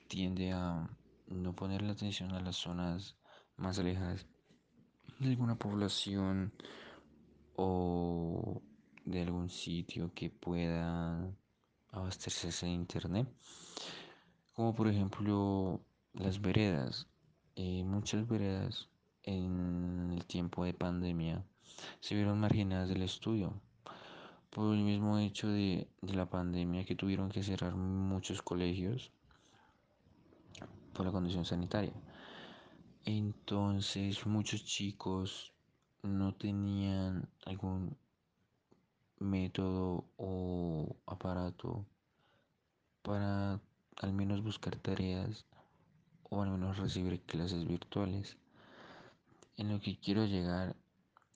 tiende 0.09 0.51
a 0.53 0.89
no 1.29 1.55
poner 1.55 1.83
la 1.83 1.93
atención 1.93 2.33
a 2.33 2.41
las 2.41 2.57
zonas 2.57 3.17
más 3.57 3.79
alejadas 3.79 4.27
de 5.21 5.29
alguna 5.29 5.57
población 5.57 6.53
o 7.55 8.61
de 9.05 9.23
algún 9.23 9.49
sitio 9.49 10.13
que 10.15 10.31
pueda 10.31 11.33
abastecerse 11.91 12.67
de 12.67 12.73
internet 12.73 13.29
como 14.55 14.75
por 14.75 14.89
ejemplo 14.89 15.85
las 16.13 16.41
veredas. 16.41 17.07
Eh, 17.55 17.85
muchas 17.85 18.27
veredas 18.27 18.89
en 19.23 20.11
el 20.13 20.25
tiempo 20.27 20.65
de 20.65 20.75
pandemia 20.75 21.45
se 22.01 22.15
vieron 22.15 22.41
marginadas 22.41 22.89
del 22.89 23.03
estudio 23.03 23.61
por 24.55 24.75
el 24.75 24.83
mismo 24.83 25.19
hecho 25.19 25.49
de, 25.49 25.89
de 26.03 26.15
la 26.15 26.29
pandemia 26.29 26.85
que 26.85 26.95
tuvieron 26.95 27.31
que 27.31 27.43
cerrar 27.43 27.75
muchos 27.75 28.43
colegios 28.43 29.11
por 30.93 31.07
la 31.07 31.13
condición 31.13 31.47
sanitaria. 31.47 31.95
Entonces 33.07 34.27
muchos 34.27 34.65
chicos 34.65 35.53
no 36.03 36.35
tenían 36.35 37.29
algún 37.47 37.97
método 39.19 40.05
o 40.19 40.97
aparato 41.07 41.87
para 43.03 43.59
al 43.97 44.13
menos 44.13 44.43
buscar 44.43 44.77
tareas 44.77 45.47
o 46.25 46.43
al 46.43 46.51
menos 46.51 46.77
recibir 46.77 47.23
clases 47.23 47.67
virtuales. 47.67 48.37
En 49.57 49.73
lo 49.73 49.81
que 49.81 49.99
quiero 49.99 50.27
llegar 50.27 50.77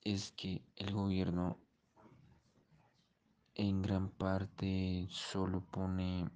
es 0.05 0.33
que 0.33 0.61
el 0.77 0.93
gobierno 0.93 1.59
en 3.57 3.81
gran 3.81 4.11
parte 4.11 5.07
solo 5.11 5.63
pone 5.63 6.29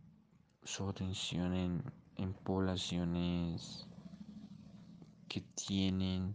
su 0.64 0.88
atención 0.88 1.54
en, 1.54 1.84
en 2.16 2.32
poblaciones 2.32 3.86
que 5.28 5.42
tienen 5.42 6.34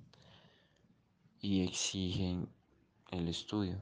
y 1.42 1.64
exigen 1.64 2.48
el 3.12 3.28
estudio. 3.28 3.82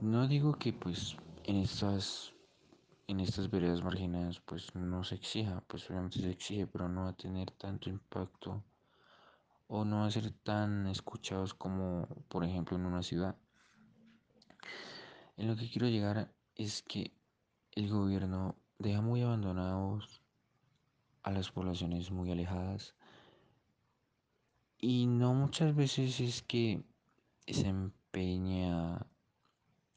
No 0.00 0.26
digo 0.26 0.54
que 0.54 0.72
pues 0.72 1.16
en 1.44 1.56
estas 1.56 2.32
en 3.08 3.20
estas 3.20 3.50
veredas 3.50 3.84
marginadas 3.84 4.40
pues 4.40 4.74
no 4.74 5.04
se 5.04 5.14
exija, 5.14 5.62
pues 5.68 5.88
obviamente 5.88 6.20
se 6.20 6.30
exige, 6.30 6.66
pero 6.66 6.88
no 6.88 7.02
va 7.02 7.10
a 7.10 7.16
tener 7.16 7.50
tanto 7.52 7.88
impacto 7.88 8.64
o 9.68 9.84
no 9.84 10.00
va 10.00 10.06
a 10.06 10.10
ser 10.10 10.30
tan 10.42 10.86
escuchados 10.86 11.54
como 11.54 12.08
por 12.28 12.44
ejemplo 12.44 12.76
en 12.76 12.86
una 12.86 13.02
ciudad. 13.02 13.36
En 15.36 15.48
lo 15.48 15.56
que 15.56 15.68
quiero 15.68 15.88
llegar 15.88 16.32
es 16.54 16.82
que 16.82 17.12
el 17.72 17.88
gobierno 17.88 18.56
deja 18.78 19.00
muy 19.00 19.22
abandonados 19.22 20.22
a 21.22 21.30
las 21.30 21.50
poblaciones 21.50 22.10
muy 22.10 22.30
alejadas 22.30 22.94
y 24.78 25.06
no 25.06 25.34
muchas 25.34 25.74
veces 25.74 26.20
es 26.20 26.42
que 26.42 26.82
se 27.46 27.68
empeña 27.68 29.06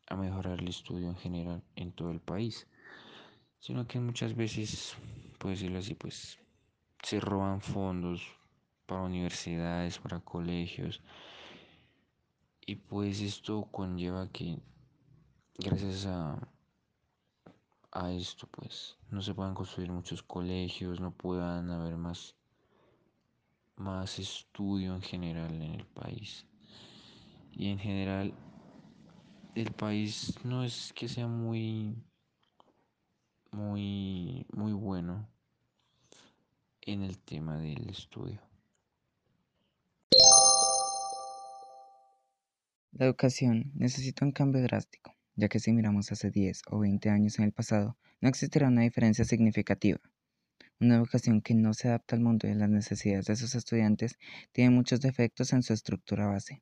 a 0.07 0.15
mejorar 0.15 0.59
el 0.59 0.67
estudio 0.67 1.09
en 1.09 1.17
general 1.17 1.63
en 1.75 1.91
todo 1.91 2.11
el 2.11 2.19
país 2.19 2.67
sino 3.59 3.85
que 3.87 3.99
muchas 3.99 4.35
veces, 4.35 4.95
por 5.37 5.51
decirlo 5.51 5.79
así, 5.79 5.93
pues 5.93 6.39
se 7.03 7.19
roban 7.19 7.61
fondos 7.61 8.21
para 8.85 9.03
universidades, 9.03 9.99
para 9.99 10.21
colegios. 10.21 11.01
Y 12.65 12.75
pues 12.75 13.19
esto 13.21 13.67
conlleva 13.71 14.29
que 14.29 14.59
gracias 15.59 16.05
a, 16.05 16.39
a 17.91 18.11
esto 18.11 18.47
pues 18.47 18.97
no 19.11 19.21
se 19.21 19.33
puedan 19.33 19.53
construir 19.53 19.91
muchos 19.91 20.23
colegios, 20.23 20.99
no 20.99 21.11
puedan 21.11 21.69
haber 21.69 21.97
más, 21.97 22.35
más 23.75 24.19
estudio 24.19 24.95
en 24.95 25.01
general 25.01 25.53
en 25.53 25.73
el 25.73 25.85
país. 25.85 26.45
Y 27.51 27.69
en 27.69 27.79
general 27.79 28.33
el 29.55 29.71
país 29.73 30.35
no 30.45 30.63
es 30.63 30.93
que 30.93 31.09
sea 31.09 31.27
muy 31.27 31.95
muy, 33.51 34.45
muy 34.53 34.73
bueno 34.73 35.27
en 36.81 37.03
el 37.03 37.17
tema 37.19 37.57
del 37.57 37.89
estudio. 37.89 38.41
La 42.91 43.05
educación 43.05 43.71
necesita 43.75 44.25
un 44.25 44.31
cambio 44.31 44.61
drástico, 44.61 45.15
ya 45.39 45.47
que 45.47 45.59
si 45.59 45.71
miramos 45.71 46.11
hace 46.11 46.29
10 46.29 46.61
o 46.69 46.79
20 46.79 47.09
años 47.09 47.39
en 47.39 47.45
el 47.45 47.53
pasado, 47.53 47.97
no 48.21 48.29
existirá 48.29 48.67
una 48.67 48.81
diferencia 48.81 49.25
significativa. 49.25 49.99
Una 50.81 50.95
educación 50.95 51.41
que 51.41 51.55
no 51.55 51.73
se 51.73 51.87
adapta 51.87 52.15
al 52.15 52.21
mundo 52.21 52.47
y 52.47 52.51
a 52.51 52.55
las 52.55 52.69
necesidades 52.69 53.25
de 53.25 53.35
sus 53.35 53.55
estudiantes 53.55 54.17
tiene 54.51 54.69
muchos 54.69 55.01
defectos 55.01 55.53
en 55.53 55.63
su 55.63 55.73
estructura 55.73 56.27
base. 56.27 56.61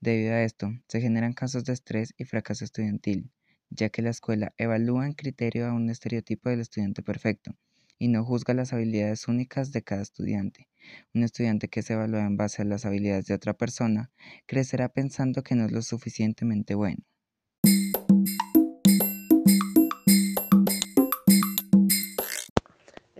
Debido 0.00 0.34
a 0.34 0.42
esto, 0.42 0.72
se 0.88 1.00
generan 1.00 1.32
casos 1.32 1.64
de 1.64 1.72
estrés 1.72 2.14
y 2.18 2.24
fracaso 2.24 2.64
estudiantil, 2.64 3.30
ya 3.70 3.88
que 3.88 4.02
la 4.02 4.10
escuela 4.10 4.52
evalúa 4.58 5.06
en 5.06 5.14
criterio 5.14 5.66
a 5.66 5.72
un 5.72 5.88
estereotipo 5.90 6.50
del 6.50 6.60
estudiante 6.60 7.02
perfecto 7.02 7.56
y 7.98 8.08
no 8.08 8.24
juzga 8.24 8.54
las 8.54 8.72
habilidades 8.72 9.26
únicas 9.26 9.72
de 9.72 9.82
cada 9.82 10.02
estudiante. 10.02 10.68
Un 11.14 11.24
estudiante 11.24 11.68
que 11.68 11.82
se 11.82 11.94
evalúa 11.94 12.24
en 12.24 12.36
base 12.36 12.62
a 12.62 12.64
las 12.64 12.84
habilidades 12.84 13.26
de 13.26 13.34
otra 13.34 13.54
persona 13.54 14.10
crecerá 14.46 14.88
pensando 14.88 15.42
que 15.42 15.54
no 15.54 15.64
es 15.64 15.72
lo 15.72 15.82
suficientemente 15.82 16.74
bueno. 16.74 17.04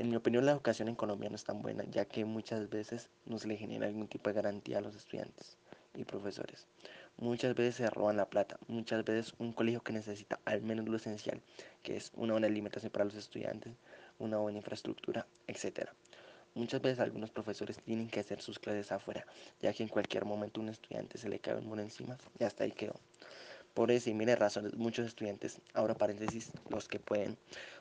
En 0.06 0.10
mi 0.10 0.16
opinión, 0.18 0.46
la 0.46 0.52
educación 0.52 0.86
en 0.86 0.94
Colombia 0.94 1.28
no 1.28 1.34
es 1.34 1.42
tan 1.42 1.62
buena, 1.62 1.82
ya 1.90 2.04
que 2.04 2.24
muchas 2.24 2.70
veces 2.70 3.10
no 3.24 3.40
se 3.40 3.48
le 3.48 3.56
genera 3.56 3.88
algún 3.88 4.06
tipo 4.06 4.30
de 4.30 4.34
garantía 4.34 4.78
a 4.78 4.80
los 4.80 4.94
estudiantes 4.94 5.56
y 5.96 6.04
profesores. 6.04 6.68
Muchas 7.16 7.56
veces 7.56 7.74
se 7.74 7.90
roban 7.90 8.16
la 8.16 8.30
plata, 8.30 8.56
muchas 8.68 9.04
veces 9.04 9.34
un 9.38 9.52
colegio 9.52 9.82
que 9.82 9.92
necesita 9.92 10.38
al 10.44 10.62
menos 10.62 10.88
lo 10.88 10.96
esencial, 10.96 11.42
que 11.82 11.96
es 11.96 12.12
una 12.14 12.34
buena 12.34 12.46
alimentación 12.46 12.92
para 12.92 13.04
los 13.04 13.16
estudiantes, 13.16 13.72
una 14.20 14.36
buena 14.36 14.58
infraestructura, 14.58 15.26
etc. 15.48 15.90
Muchas 16.54 16.80
veces 16.80 17.00
algunos 17.00 17.32
profesores 17.32 17.76
tienen 17.82 18.08
que 18.08 18.20
hacer 18.20 18.40
sus 18.40 18.60
clases 18.60 18.92
afuera, 18.92 19.26
ya 19.60 19.72
que 19.72 19.82
en 19.82 19.88
cualquier 19.88 20.24
momento 20.24 20.60
un 20.60 20.68
estudiante 20.68 21.18
se 21.18 21.28
le 21.28 21.40
cae 21.40 21.56
un 21.56 21.66
muro 21.66 21.82
encima 21.82 22.16
y 22.38 22.44
hasta 22.44 22.62
ahí 22.62 22.70
quedó. 22.70 22.94
Por 23.74 23.90
esa 23.90 24.08
y 24.08 24.14
miles 24.14 24.38
razones, 24.38 24.74
muchos 24.74 25.06
estudiantes, 25.06 25.60
ahora 25.74 25.94
paréntesis, 25.94 26.50
los 26.70 26.88
que 26.88 26.98
pueden, 26.98 27.36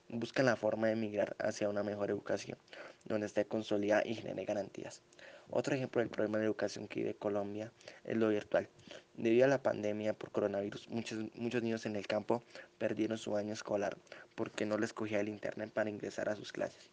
buscan 0.09 0.45
la 0.45 0.55
forma 0.55 0.87
de 0.87 0.93
emigrar 0.93 1.35
hacia 1.39 1.69
una 1.69 1.83
mejor 1.83 2.09
educación, 2.09 2.57
donde 3.03 3.27
esté 3.27 3.45
consolidada 3.45 4.03
y 4.05 4.15
genere 4.15 4.45
garantías. 4.45 5.01
Otro 5.49 5.75
ejemplo 5.75 6.01
del 6.01 6.09
problema 6.09 6.39
de 6.39 6.45
educación 6.45 6.87
que 6.87 7.01
vive 7.01 7.15
Colombia 7.15 7.71
es 8.03 8.17
lo 8.17 8.29
virtual. 8.29 8.67
Debido 9.13 9.45
a 9.45 9.47
la 9.47 9.61
pandemia 9.61 10.13
por 10.13 10.31
coronavirus, 10.31 10.89
muchos, 10.89 11.19
muchos 11.35 11.61
niños 11.61 11.85
en 11.85 11.95
el 11.95 12.07
campo 12.07 12.43
perdieron 12.77 13.17
su 13.17 13.37
año 13.37 13.53
escolar 13.53 13.97
porque 14.33 14.65
no 14.65 14.77
les 14.77 14.93
cogía 14.93 15.19
el 15.19 15.29
internet 15.29 15.71
para 15.71 15.89
ingresar 15.89 16.29
a 16.29 16.35
sus 16.35 16.51
clases. 16.51 16.89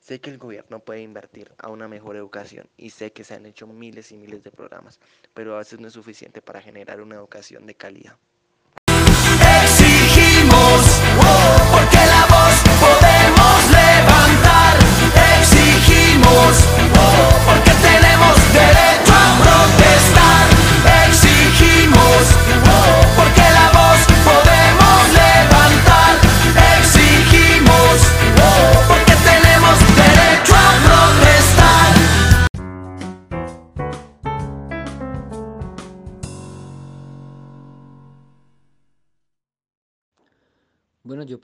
Sé 0.00 0.20
que 0.20 0.30
el 0.30 0.38
gobierno 0.38 0.80
puede 0.80 1.00
invertir 1.00 1.50
a 1.56 1.70
una 1.70 1.88
mejor 1.88 2.16
educación 2.16 2.68
y 2.76 2.90
sé 2.90 3.12
que 3.12 3.24
se 3.24 3.34
han 3.34 3.46
hecho 3.46 3.66
miles 3.66 4.12
y 4.12 4.16
miles 4.16 4.42
de 4.42 4.50
programas, 4.50 5.00
pero 5.32 5.54
a 5.54 5.58
veces 5.58 5.80
no 5.80 5.88
es 5.88 5.94
suficiente 5.94 6.42
para 6.42 6.60
generar 6.60 7.00
una 7.00 7.14
educación 7.14 7.66
de 7.66 7.74
calidad. 7.74 8.18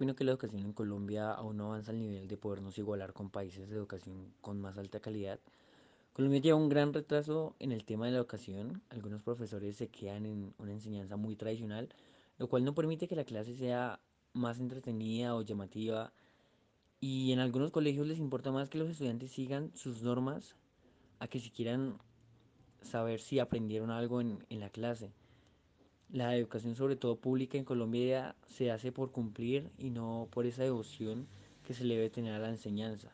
Opino 0.00 0.16
que 0.16 0.24
la 0.24 0.30
educación 0.30 0.62
en 0.62 0.72
Colombia 0.72 1.30
aún 1.30 1.58
no 1.58 1.66
avanza 1.66 1.90
al 1.90 1.98
nivel 1.98 2.26
de 2.26 2.38
podernos 2.38 2.78
igualar 2.78 3.12
con 3.12 3.28
países 3.28 3.68
de 3.68 3.76
educación 3.76 4.32
con 4.40 4.58
más 4.58 4.78
alta 4.78 4.98
calidad. 4.98 5.38
Colombia 6.14 6.40
lleva 6.40 6.56
un 6.56 6.70
gran 6.70 6.94
retraso 6.94 7.54
en 7.58 7.70
el 7.70 7.84
tema 7.84 8.06
de 8.06 8.12
la 8.12 8.16
educación. 8.16 8.80
Algunos 8.88 9.20
profesores 9.20 9.76
se 9.76 9.88
quedan 9.88 10.24
en 10.24 10.54
una 10.56 10.72
enseñanza 10.72 11.18
muy 11.18 11.36
tradicional, 11.36 11.90
lo 12.38 12.48
cual 12.48 12.64
no 12.64 12.74
permite 12.74 13.08
que 13.08 13.14
la 13.14 13.24
clase 13.24 13.54
sea 13.54 14.00
más 14.32 14.58
entretenida 14.58 15.36
o 15.36 15.42
llamativa. 15.42 16.14
Y 16.98 17.32
en 17.32 17.38
algunos 17.40 17.70
colegios 17.70 18.06
les 18.06 18.18
importa 18.18 18.50
más 18.50 18.70
que 18.70 18.78
los 18.78 18.88
estudiantes 18.88 19.32
sigan 19.32 19.70
sus 19.74 20.00
normas 20.00 20.56
a 21.18 21.28
que 21.28 21.40
si 21.40 21.50
quieran 21.50 21.98
saber 22.80 23.20
si 23.20 23.38
aprendieron 23.38 23.90
algo 23.90 24.22
en, 24.22 24.46
en 24.48 24.60
la 24.60 24.70
clase. 24.70 25.12
La 26.12 26.34
educación, 26.34 26.74
sobre 26.74 26.96
todo 26.96 27.20
pública 27.20 27.56
en 27.56 27.64
Colombia, 27.64 28.34
se 28.48 28.72
hace 28.72 28.90
por 28.90 29.12
cumplir 29.12 29.70
y 29.78 29.90
no 29.90 30.26
por 30.32 30.44
esa 30.44 30.64
devoción 30.64 31.28
que 31.64 31.72
se 31.72 31.84
le 31.84 31.94
debe 31.94 32.10
tener 32.10 32.34
a 32.34 32.40
la 32.40 32.48
enseñanza. 32.48 33.12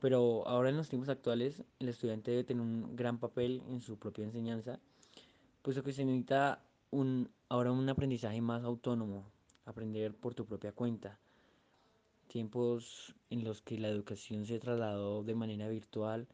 Pero 0.00 0.46
ahora 0.48 0.70
en 0.70 0.76
los 0.76 0.88
tiempos 0.88 1.08
actuales, 1.08 1.62
el 1.78 1.88
estudiante 1.88 2.32
debe 2.32 2.42
tener 2.42 2.62
un 2.62 2.96
gran 2.96 3.18
papel 3.18 3.62
en 3.68 3.80
su 3.80 3.96
propia 3.96 4.24
enseñanza, 4.24 4.80
puesto 5.62 5.84
que 5.84 5.92
se 5.92 6.04
necesita 6.04 6.64
un, 6.90 7.30
ahora 7.48 7.70
un 7.70 7.88
aprendizaje 7.88 8.40
más 8.40 8.64
autónomo, 8.64 9.30
aprender 9.64 10.14
por 10.14 10.34
tu 10.34 10.46
propia 10.46 10.72
cuenta. 10.72 11.20
Tiempos 12.26 13.14
en 13.30 13.44
los 13.44 13.62
que 13.62 13.78
la 13.78 13.88
educación 13.88 14.46
se 14.46 14.58
trasladó 14.58 15.22
de 15.22 15.36
manera 15.36 15.68
virtual 15.68 16.26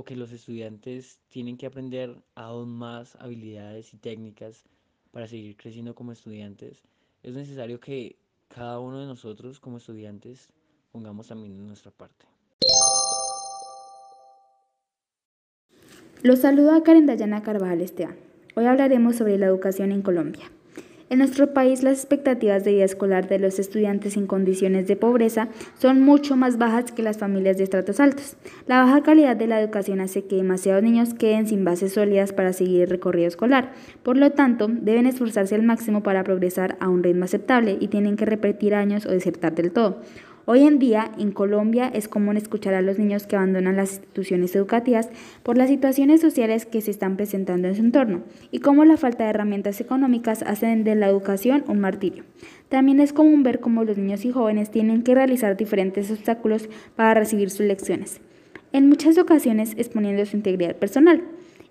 o 0.00 0.02
que 0.02 0.16
los 0.16 0.32
estudiantes 0.32 1.20
tienen 1.28 1.58
que 1.58 1.66
aprender 1.66 2.16
aún 2.34 2.70
más 2.70 3.16
habilidades 3.16 3.92
y 3.92 3.98
técnicas 3.98 4.64
para 5.10 5.26
seguir 5.26 5.58
creciendo 5.58 5.94
como 5.94 6.10
estudiantes, 6.10 6.80
es 7.22 7.34
necesario 7.34 7.80
que 7.80 8.16
cada 8.48 8.80
uno 8.80 8.98
de 8.98 9.06
nosotros 9.06 9.60
como 9.60 9.76
estudiantes 9.76 10.48
pongamos 10.90 11.28
también 11.28 11.66
nuestra 11.66 11.90
parte. 11.90 12.24
Los 16.22 16.38
saludo 16.38 16.72
a 16.72 16.82
Karen 16.82 17.04
Dayana 17.04 17.42
Carvajal 17.42 17.82
Esteban. 17.82 18.16
Hoy 18.56 18.64
hablaremos 18.64 19.16
sobre 19.16 19.36
la 19.36 19.46
educación 19.46 19.92
en 19.92 20.00
Colombia. 20.00 20.50
En 21.10 21.18
nuestro 21.18 21.52
país 21.52 21.82
las 21.82 21.98
expectativas 21.98 22.62
de 22.62 22.70
vida 22.70 22.84
escolar 22.84 23.26
de 23.26 23.40
los 23.40 23.58
estudiantes 23.58 24.16
en 24.16 24.28
condiciones 24.28 24.86
de 24.86 24.94
pobreza 24.94 25.48
son 25.76 26.02
mucho 26.02 26.36
más 26.36 26.56
bajas 26.56 26.92
que 26.92 27.02
las 27.02 27.18
familias 27.18 27.58
de 27.58 27.64
estratos 27.64 27.98
altos. 27.98 28.36
La 28.68 28.84
baja 28.84 29.02
calidad 29.02 29.34
de 29.34 29.48
la 29.48 29.60
educación 29.60 30.00
hace 30.00 30.26
que 30.26 30.36
demasiados 30.36 30.84
niños 30.84 31.12
queden 31.14 31.48
sin 31.48 31.64
bases 31.64 31.94
sólidas 31.94 32.32
para 32.32 32.52
seguir 32.52 32.82
el 32.82 32.90
recorrido 32.90 33.26
escolar. 33.26 33.72
Por 34.04 34.16
lo 34.16 34.30
tanto, 34.30 34.68
deben 34.70 35.06
esforzarse 35.06 35.56
al 35.56 35.64
máximo 35.64 36.04
para 36.04 36.22
progresar 36.22 36.76
a 36.78 36.88
un 36.88 37.02
ritmo 37.02 37.24
aceptable 37.24 37.76
y 37.80 37.88
tienen 37.88 38.14
que 38.14 38.26
repetir 38.26 38.76
años 38.76 39.04
o 39.04 39.10
desertar 39.10 39.52
del 39.56 39.72
todo. 39.72 40.02
Hoy 40.52 40.64
en 40.64 40.80
día, 40.80 41.12
en 41.16 41.30
Colombia, 41.30 41.92
es 41.94 42.08
común 42.08 42.36
escuchar 42.36 42.74
a 42.74 42.82
los 42.82 42.98
niños 42.98 43.24
que 43.24 43.36
abandonan 43.36 43.76
las 43.76 43.92
instituciones 43.92 44.56
educativas 44.56 45.08
por 45.44 45.56
las 45.56 45.68
situaciones 45.68 46.20
sociales 46.20 46.66
que 46.66 46.80
se 46.80 46.90
están 46.90 47.16
presentando 47.16 47.68
en 47.68 47.76
su 47.76 47.82
entorno 47.82 48.22
y 48.50 48.58
cómo 48.58 48.84
la 48.84 48.96
falta 48.96 49.22
de 49.22 49.30
herramientas 49.30 49.80
económicas 49.80 50.42
hacen 50.42 50.82
de 50.82 50.96
la 50.96 51.06
educación 51.06 51.62
un 51.68 51.78
martirio. 51.78 52.24
También 52.68 52.98
es 52.98 53.12
común 53.12 53.44
ver 53.44 53.60
cómo 53.60 53.84
los 53.84 53.96
niños 53.96 54.24
y 54.24 54.32
jóvenes 54.32 54.72
tienen 54.72 55.04
que 55.04 55.14
realizar 55.14 55.56
diferentes 55.56 56.10
obstáculos 56.10 56.68
para 56.96 57.14
recibir 57.14 57.50
sus 57.50 57.66
lecciones, 57.66 58.20
en 58.72 58.88
muchas 58.88 59.18
ocasiones 59.18 59.74
exponiendo 59.78 60.26
su 60.26 60.36
integridad 60.36 60.74
personal 60.74 61.22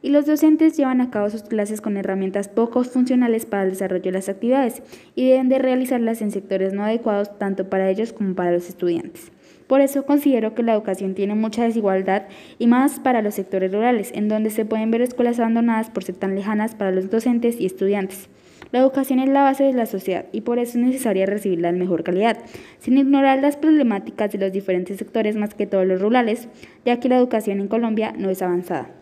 y 0.02 0.10
los 0.10 0.26
docentes 0.26 0.78
llevan 0.78 1.02
a 1.02 1.12
cabo 1.12 1.30
sus 1.30 1.44
clases 1.44 1.82
con 1.82 1.98
herramientas 1.98 2.48
poco 2.48 2.84
funcionales 2.84 3.46
para 3.46 3.64
el 3.64 3.72
desarrollo 3.72 4.04
de 4.04 4.12
las 4.12 4.30
actividades 4.30 4.82
y 5.16 5.30
deben 5.30 5.50
de 5.50 5.60
realizarlas 5.60 6.22
en 6.22 6.32
sectores 6.32 6.74
no 6.74 6.84
adecuados 6.84 7.38
tanto 7.38 7.70
para 7.70 7.90
ellos 7.90 8.14
como 8.14 8.36
para 8.36 8.52
los 8.52 8.70
estudiantes. 8.70 9.32
Por 9.68 9.82
eso 9.82 10.04
considero 10.04 10.56
que 10.56 10.64
la 10.64 10.74
educación 10.74 11.14
tiene 11.14 11.36
mucha 11.36 11.64
desigualdad 11.64 12.24
y 12.58 12.66
más 12.66 13.00
para 13.00 13.22
los 13.22 13.36
sectores 13.36 13.72
rurales, 13.72 14.12
en 14.16 14.28
donde 14.28 14.50
se 14.50 14.66
pueden 14.66 14.90
ver 14.90 15.02
escuelas 15.02 15.40
abandonadas 15.40 15.92
por 15.92 16.04
ser 16.04 16.16
tan 16.16 16.34
lejanas 16.34 16.74
para 16.74 16.92
los 16.92 17.12
docentes 17.12 17.60
y 17.60 17.68
estudiantes. 17.68 18.30
La 18.72 18.80
educación 18.80 19.20
es 19.20 19.30
la 19.30 19.44
base 19.44 19.64
de 19.64 19.74
la 19.74 19.86
sociedad 19.86 20.26
y 20.32 20.42
por 20.42 20.60
eso 20.60 20.78
es 20.78 20.86
necesaria 20.86 21.26
recibirla 21.26 21.70
en 21.70 21.80
mejor 21.80 22.04
calidad, 22.04 22.38
sin 22.80 22.98
ignorar 22.98 23.42
las 23.42 23.58
problemáticas 23.58 24.32
de 24.32 24.40
los 24.40 24.52
diferentes 24.52 24.98
sectores, 24.98 25.36
más 25.36 25.54
que 25.54 25.68
todos 25.68 25.86
los 25.86 26.02
rurales, 26.02 26.48
ya 26.86 27.00
que 27.00 27.10
la 27.10 27.18
educación 27.18 27.60
en 27.60 27.68
Colombia 27.68 28.14
no 28.18 28.30
es 28.30 28.42
avanzada. 28.42 28.99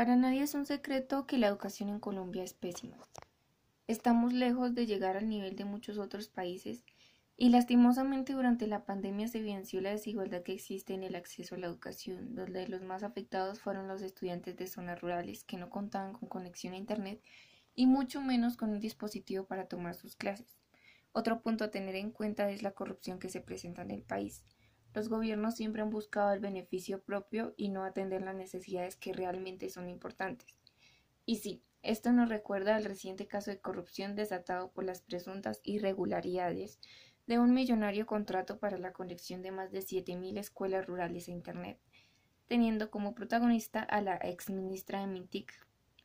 Para 0.00 0.16
nadie 0.16 0.44
es 0.44 0.54
un 0.54 0.64
secreto 0.64 1.26
que 1.26 1.36
la 1.36 1.48
educación 1.48 1.90
en 1.90 2.00
Colombia 2.00 2.42
es 2.42 2.54
pésima. 2.54 2.96
Estamos 3.86 4.32
lejos 4.32 4.74
de 4.74 4.86
llegar 4.86 5.18
al 5.18 5.28
nivel 5.28 5.56
de 5.56 5.66
muchos 5.66 5.98
otros 5.98 6.28
países 6.28 6.86
y 7.36 7.50
lastimosamente 7.50 8.32
durante 8.32 8.66
la 8.66 8.86
pandemia 8.86 9.28
se 9.28 9.40
evidenció 9.40 9.82
la 9.82 9.90
desigualdad 9.90 10.42
que 10.42 10.54
existe 10.54 10.94
en 10.94 11.02
el 11.02 11.16
acceso 11.16 11.54
a 11.54 11.58
la 11.58 11.66
educación, 11.66 12.34
donde 12.34 12.66
los 12.66 12.80
más 12.80 13.02
afectados 13.02 13.60
fueron 13.60 13.88
los 13.88 14.00
estudiantes 14.00 14.56
de 14.56 14.68
zonas 14.68 14.98
rurales 15.02 15.44
que 15.44 15.58
no 15.58 15.68
contaban 15.68 16.14
con 16.14 16.30
conexión 16.30 16.72
a 16.72 16.78
Internet 16.78 17.20
y 17.74 17.84
mucho 17.84 18.22
menos 18.22 18.56
con 18.56 18.70
un 18.70 18.80
dispositivo 18.80 19.44
para 19.44 19.66
tomar 19.66 19.94
sus 19.94 20.16
clases. 20.16 20.62
Otro 21.12 21.42
punto 21.42 21.64
a 21.64 21.70
tener 21.70 21.94
en 21.94 22.10
cuenta 22.10 22.50
es 22.50 22.62
la 22.62 22.70
corrupción 22.70 23.18
que 23.18 23.28
se 23.28 23.42
presenta 23.42 23.82
en 23.82 23.90
el 23.90 24.02
país. 24.02 24.46
Los 24.92 25.08
gobiernos 25.08 25.54
siempre 25.54 25.82
han 25.82 25.90
buscado 25.90 26.32
el 26.32 26.40
beneficio 26.40 27.00
propio 27.00 27.54
y 27.56 27.68
no 27.68 27.84
atender 27.84 28.22
las 28.22 28.34
necesidades 28.34 28.96
que 28.96 29.12
realmente 29.12 29.70
son 29.70 29.88
importantes. 29.88 30.56
Y 31.26 31.36
sí, 31.36 31.62
esto 31.82 32.12
nos 32.12 32.28
recuerda 32.28 32.76
al 32.76 32.84
reciente 32.84 33.26
caso 33.26 33.50
de 33.50 33.60
corrupción 33.60 34.14
desatado 34.14 34.70
por 34.72 34.84
las 34.84 35.00
presuntas 35.00 35.60
irregularidades 35.62 36.80
de 37.26 37.38
un 37.38 37.54
millonario 37.54 38.06
contrato 38.06 38.58
para 38.58 38.76
la 38.76 38.92
conexión 38.92 39.40
de 39.40 39.52
más 39.52 39.70
de 39.70 39.80
7.000 39.80 40.38
escuelas 40.38 40.84
rurales 40.86 41.28
a 41.28 41.30
Internet, 41.30 41.78
teniendo 42.48 42.90
como 42.90 43.14
protagonista 43.14 43.80
a 43.80 44.00
la 44.00 44.16
ex 44.16 44.50
ministra 44.50 45.00
de 45.00 45.06
Mintic. 45.06 45.54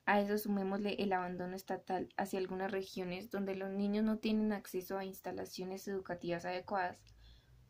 A 0.06 0.22
eso 0.22 0.38
sumémosle 0.38 0.94
el 1.00 1.12
abandono 1.12 1.56
estatal 1.56 2.10
hacia 2.16 2.38
algunas 2.38 2.72
regiones 2.72 3.32
donde 3.32 3.56
los 3.56 3.72
niños 3.72 4.06
no 4.06 4.20
tienen 4.20 4.54
acceso 4.54 5.00
a 5.00 5.06
instalaciones 5.06 5.88
educativas 5.88 6.46
adecuadas, 6.46 7.02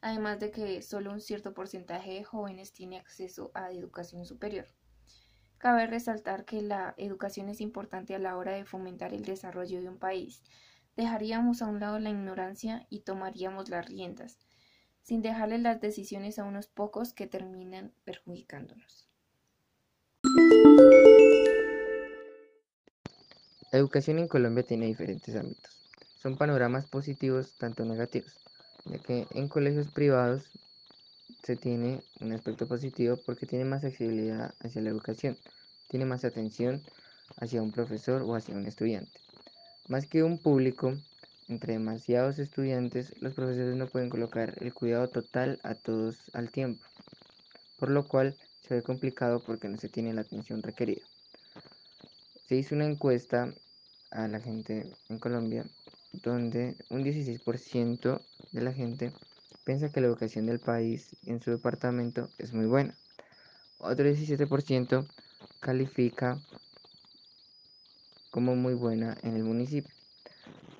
además 0.01 0.39
de 0.39 0.51
que 0.51 0.81
solo 0.81 1.11
un 1.11 1.21
cierto 1.21 1.53
porcentaje 1.53 2.13
de 2.13 2.23
jóvenes 2.23 2.73
tiene 2.73 2.97
acceso 2.97 3.51
a 3.53 3.71
educación 3.71 4.25
superior. 4.25 4.67
Cabe 5.57 5.87
resaltar 5.87 6.45
que 6.45 6.61
la 6.61 6.93
educación 6.97 7.49
es 7.49 7.61
importante 7.61 8.13
a 8.13 8.19
la 8.19 8.37
hora 8.37 8.51
de 8.51 8.65
fomentar 8.65 9.13
el 9.13 9.23
desarrollo 9.23 9.81
de 9.81 9.89
un 9.89 9.97
país. 9.97 10.43
Dejaríamos 10.95 11.61
a 11.61 11.67
un 11.67 11.79
lado 11.79 11.99
la 11.99 12.09
ignorancia 12.09 12.85
y 12.89 12.99
tomaríamos 12.99 13.69
las 13.69 13.85
riendas, 13.85 14.37
sin 15.01 15.21
dejarle 15.21 15.57
las 15.57 15.81
decisiones 15.81 16.39
a 16.39 16.43
unos 16.43 16.67
pocos 16.67 17.13
que 17.13 17.27
terminan 17.27 17.93
perjudicándonos. 18.03 19.09
La 23.71 23.79
educación 23.79 24.19
en 24.19 24.27
Colombia 24.27 24.63
tiene 24.63 24.85
diferentes 24.85 25.35
ámbitos. 25.35 25.91
Son 26.21 26.37
panoramas 26.37 26.85
positivos 26.87 27.57
tanto 27.57 27.85
negativos, 27.85 28.33
ya 28.85 28.99
que 28.99 29.27
en 29.31 29.47
colegios 29.47 29.87
privados 29.87 30.43
se 31.43 31.55
tiene 31.55 32.01
un 32.21 32.31
aspecto 32.31 32.67
positivo 32.67 33.17
porque 33.17 33.45
tiene 33.45 33.65
más 33.65 33.83
accesibilidad 33.83 34.53
hacia 34.59 34.81
la 34.81 34.89
educación, 34.89 35.37
tiene 35.87 36.05
más 36.05 36.25
atención 36.25 36.81
hacia 37.37 37.61
un 37.61 37.71
profesor 37.71 38.21
o 38.23 38.35
hacia 38.35 38.55
un 38.55 38.65
estudiante. 38.65 39.11
Más 39.87 40.07
que 40.07 40.23
un 40.23 40.39
público, 40.39 40.95
entre 41.47 41.73
demasiados 41.73 42.39
estudiantes, 42.39 43.13
los 43.21 43.33
profesores 43.33 43.75
no 43.75 43.87
pueden 43.87 44.09
colocar 44.09 44.55
el 44.61 44.73
cuidado 44.73 45.07
total 45.09 45.59
a 45.63 45.75
todos 45.75 46.17
al 46.33 46.49
tiempo, 46.49 46.83
por 47.77 47.91
lo 47.91 48.07
cual 48.07 48.35
se 48.67 48.75
ve 48.75 48.81
complicado 48.81 49.39
porque 49.39 49.67
no 49.67 49.77
se 49.77 49.89
tiene 49.89 50.13
la 50.13 50.21
atención 50.21 50.63
requerida. 50.63 51.03
Se 52.47 52.55
hizo 52.55 52.73
una 52.73 52.85
encuesta 52.85 53.53
a 54.11 54.27
la 54.27 54.39
gente 54.39 54.91
en 55.09 55.19
Colombia 55.19 55.65
donde 56.23 56.75
un 56.89 57.03
16% 57.03 58.21
de 58.55 58.61
la 58.61 58.71
gente 58.71 59.11
piensa 59.65 59.91
que 59.91 59.99
la 59.99 60.07
educación 60.07 60.45
del 60.45 60.59
país 60.59 61.13
en 61.25 61.41
su 61.41 61.51
departamento 61.51 62.29
es 62.37 62.53
muy 62.53 62.65
buena. 62.65 62.95
Otro 63.79 64.05
17% 64.05 65.05
califica 65.59 66.39
como 68.31 68.55
muy 68.55 68.73
buena 68.73 69.17
en 69.23 69.35
el 69.35 69.43
municipio. 69.43 69.93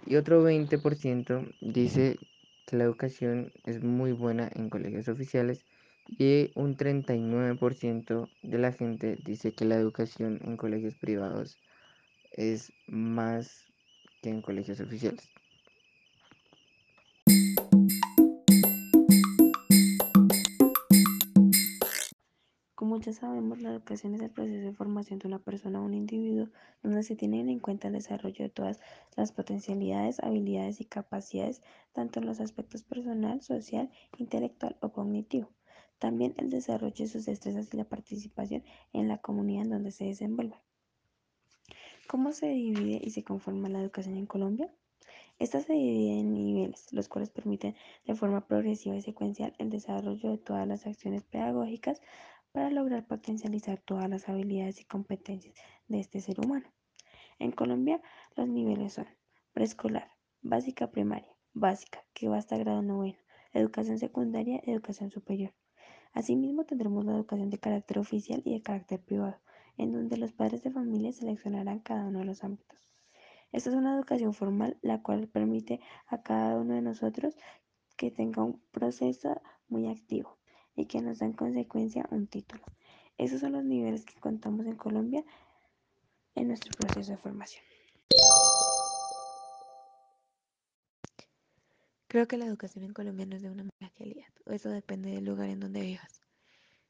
Y 0.06 0.16
otro 0.16 0.42
20% 0.42 1.54
dice 1.60 2.18
que 2.66 2.78
la 2.78 2.86
educación 2.86 3.52
es 3.66 3.84
muy 3.84 4.14
buena 4.14 4.50
en 4.56 4.70
colegios 4.70 5.10
oficiales 5.10 5.66
y 6.08 6.52
un 6.56 6.78
39% 6.78 8.30
de 8.42 8.58
la 8.58 8.72
gente 8.72 9.18
dice 9.26 9.52
que 9.52 9.66
la 9.66 9.76
educación 9.76 10.40
en 10.46 10.56
colegios 10.56 10.96
privados 10.96 11.58
es 12.32 12.72
más 12.88 13.66
que 14.22 14.30
en 14.30 14.42
colegios 14.42 14.80
oficiales. 14.80 15.35
Como 22.96 23.04
ya 23.04 23.12
sabemos, 23.12 23.62
la 23.62 23.72
educación 23.72 24.16
es 24.16 24.22
el 24.22 24.30
proceso 24.30 24.68
de 24.68 24.72
formación 24.72 25.20
de 25.20 25.28
una 25.28 25.40
persona 25.40 25.82
o 25.82 25.84
un 25.84 25.94
individuo 25.94 26.48
donde 26.82 27.04
se 27.04 27.18
tienen 27.18 27.50
en 27.50 27.60
cuenta 27.60 27.90
el 27.90 27.94
desarrollo 27.94 28.46
de 28.46 28.50
todas 28.50 28.80
las 29.18 29.34
potencialidades, 29.34 30.22
habilidades 30.22 30.80
y 30.80 30.86
capacidades, 30.86 31.62
tanto 31.92 32.22
en 32.22 32.26
los 32.26 32.40
aspectos 32.40 32.84
personal, 32.84 33.42
social, 33.42 33.92
intelectual 34.18 34.78
o 34.80 34.94
cognitivo. 34.94 35.50
También 36.00 36.36
el 36.38 36.50
desarrollo 36.50 36.96
de 36.96 37.10
sus 37.10 37.26
destrezas 37.26 37.74
y 37.74 37.76
la 37.76 37.84
participación 37.84 38.64
en 38.94 39.10
la 39.10 39.18
comunidad 39.18 39.64
en 39.64 39.72
donde 39.72 39.92
se 39.92 40.06
desenvuelven. 40.06 40.60
¿Cómo 42.08 42.32
se 42.32 42.48
divide 42.48 43.02
y 43.04 43.10
se 43.10 43.26
conforma 43.26 43.68
la 43.68 43.82
educación 43.82 44.16
en 44.16 44.26
Colombia? 44.26 44.72
Esta 45.38 45.60
se 45.60 45.74
divide 45.74 46.20
en 46.22 46.34
niveles, 46.34 46.94
los 46.94 47.10
cuales 47.10 47.30
permiten 47.30 47.76
de 48.08 48.16
forma 48.16 48.48
progresiva 48.48 48.96
y 48.96 49.02
secuencial 49.02 49.54
el 49.58 49.70
desarrollo 49.70 50.32
de 50.32 50.38
todas 50.38 50.66
las 50.66 50.88
acciones 50.88 51.26
pedagógicas 51.26 52.02
para 52.56 52.70
lograr 52.70 53.06
potencializar 53.06 53.82
todas 53.82 54.10
las 54.10 54.30
habilidades 54.30 54.80
y 54.80 54.86
competencias 54.86 55.54
de 55.90 56.00
este 56.00 56.22
ser 56.22 56.40
humano. 56.40 56.66
En 57.38 57.52
Colombia, 57.52 58.02
los 58.38 58.48
niveles 58.48 58.94
son 58.94 59.08
preescolar, 59.52 60.10
básica 60.42 60.90
primaria, 60.90 61.36
básica, 61.52 62.06
que 62.14 62.30
va 62.30 62.38
hasta 62.38 62.58
grado 62.58 62.82
noveno, 62.82 63.18
educación 63.52 64.00
secundaria, 64.00 64.62
educación 64.64 65.12
superior. 65.12 65.54
Asimismo, 66.14 66.64
tendremos 66.64 67.04
la 67.04 67.12
educación 67.12 67.50
de 67.50 67.60
carácter 67.60 68.00
oficial 68.00 68.42
y 68.46 68.54
de 68.54 68.62
carácter 68.62 69.02
privado, 69.04 69.38
en 69.76 69.92
donde 69.92 70.16
los 70.16 70.32
padres 70.32 70.64
de 70.64 70.72
familia 70.72 71.12
seleccionarán 71.12 71.80
cada 71.80 72.08
uno 72.08 72.20
de 72.20 72.26
los 72.26 72.42
ámbitos. 72.46 72.80
Esta 73.52 73.70
es 73.70 73.76
una 73.76 73.98
educación 73.98 74.34
formal, 74.34 74.78
la 74.82 75.02
cual 75.02 75.28
permite 75.28 75.82
a 76.08 76.24
cada 76.24 76.58
uno 76.58 76.76
de 76.76 76.82
nosotros 76.82 77.36
que 77.98 78.12
tenga 78.12 78.46
un 78.46 78.62
proceso 78.72 79.42
muy 79.68 79.90
activo 79.90 80.38
y 80.76 80.86
que 80.86 81.02
nos 81.02 81.20
da 81.20 81.26
en 81.26 81.34
consecuencia 81.34 82.08
un 82.12 82.28
título. 82.28 82.64
Esos 83.18 83.42
son 83.42 83.54
los 83.54 83.64
niveles 83.64 84.06
que 84.06 84.20
contamos 84.20 84.66
en 84.66 84.76
Colombia 84.76 85.24
en 86.36 86.48
nuestro 86.48 86.72
proceso 86.74 87.12
de 87.12 87.18
formación. 87.18 87.64
Creo 92.08 92.28
que 92.28 92.38
la 92.38 92.46
educación 92.46 92.86
en 92.86 92.94
Colombia 92.94 93.26
no 93.26 93.36
es 93.36 93.42
de 93.42 93.50
una 93.50 93.64
mala 93.64 93.92
calidad, 93.98 94.28
o 94.46 94.52
eso 94.52 94.70
depende 94.70 95.12
del 95.12 95.26
lugar 95.26 95.50
en 95.50 95.60
donde 95.60 95.82
vivas. 95.82 96.22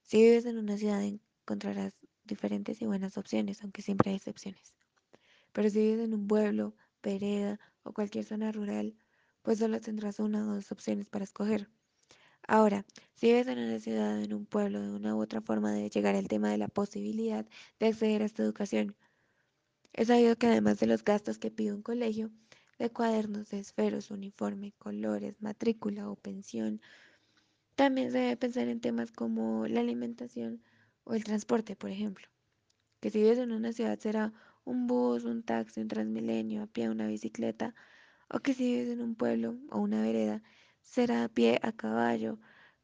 Si 0.02 0.22
vives 0.22 0.46
en 0.46 0.58
una 0.58 0.78
ciudad 0.78 1.04
encontrarás 1.04 1.94
diferentes 2.26 2.82
y 2.82 2.86
buenas 2.86 3.18
opciones, 3.18 3.64
aunque 3.64 3.82
siempre 3.82 4.12
hay 4.12 4.18
excepciones. 4.18 4.76
Pero 5.52 5.70
si 5.70 5.80
vives 5.80 6.02
en 6.02 6.14
un 6.14 6.28
pueblo, 6.28 6.76
vereda 7.02 7.60
o 7.84 7.94
cualquier 7.94 8.26
zona 8.26 8.52
rural, 8.52 8.96
pues 9.42 9.60
solo 9.60 9.80
tendrás 9.80 10.20
una 10.20 10.44
o 10.44 10.56
dos 10.56 10.72
opciones 10.72 11.08
para 11.08 11.24
escoger. 11.24 11.70
Ahora, 12.48 12.86
si 13.16 13.28
vives 13.28 13.48
en 13.48 13.60
una 13.60 13.80
ciudad 13.80 14.18
o 14.18 14.22
en 14.22 14.34
un 14.34 14.46
pueblo, 14.46 14.82
de 14.82 14.92
una 14.92 15.16
u 15.16 15.22
otra 15.22 15.42
forma 15.42 15.72
debe 15.72 15.90
llegar 15.90 16.16
el 16.16 16.28
tema 16.28 16.50
de 16.50 16.58
la 16.58 16.68
posibilidad 16.68 17.46
de 17.80 17.88
acceder 17.88 18.22
a 18.22 18.26
esta 18.26 18.44
educación. 18.44 18.96
Es 19.94 20.08
sabido 20.10 20.36
que 20.36 20.48
además 20.48 20.80
de 20.80 20.88
los 20.88 21.04
gastos 21.04 21.40
que 21.40 21.52
pide 21.52 21.74
un 21.74 21.82
colegio, 21.82 22.32
de 22.78 22.92
cuadernos, 22.92 23.50
de 23.50 23.60
esferos, 23.60 24.12
uniforme, 24.12 24.74
colores, 24.78 25.42
matrícula 25.42 26.10
o 26.10 26.16
pensión, 26.18 26.82
también 27.76 28.12
se 28.12 28.20
debe 28.20 28.38
pensar 28.38 28.68
en 28.68 28.82
temas 28.82 29.12
como 29.12 29.68
la 29.68 29.80
alimentación 29.80 30.62
o 31.04 31.14
el 31.16 31.24
transporte, 31.24 31.76
por 31.76 31.90
ejemplo. 31.90 32.28
Que 33.00 33.10
si 33.10 33.22
vives 33.22 33.40
en 33.40 33.52
una 33.54 33.74
ciudad 33.74 33.98
será 34.00 34.34
un 34.66 34.88
bus, 34.88 35.24
un 35.24 35.44
taxi, 35.44 35.82
un 35.82 35.88
transmilenio, 35.88 36.64
a 36.64 36.68
pie, 36.68 36.90
una 36.90 37.08
bicicleta, 37.08 37.74
o 38.30 38.40
que 38.40 38.54
si 38.54 38.64
vives 38.66 38.90
en 38.90 39.02
un 39.02 39.16
pueblo 39.16 39.58
o 39.72 39.80
una 39.80 40.02
vereda, 40.02 40.42
será 40.86 41.26
a 41.26 41.30
pie, 41.30 41.60
a 41.64 41.72
caballo, 41.74 42.40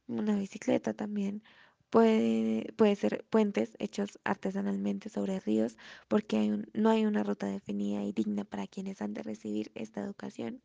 una 0.08 0.36
bicicleta 0.36 0.94
también. 0.94 1.44
Puede, 1.90 2.74
puede 2.78 2.96
ser 2.96 3.26
puentes 3.30 3.76
hechos 3.80 4.20
artesanalmente 4.24 5.10
sobre 5.10 5.40
ríos 5.42 5.78
porque 6.08 6.38
hay 6.38 6.64
no 6.74 6.90
hay 6.90 7.06
una 7.06 7.24
ruta 7.24 7.48
definida 7.48 8.04
y 8.04 8.14
digna 8.14 8.46
para 8.46 8.68
quienes 8.68 9.02
han 9.02 9.14
de 9.14 9.24
recibir 9.24 9.72
esta 9.76 10.02
educación. 10.02 10.62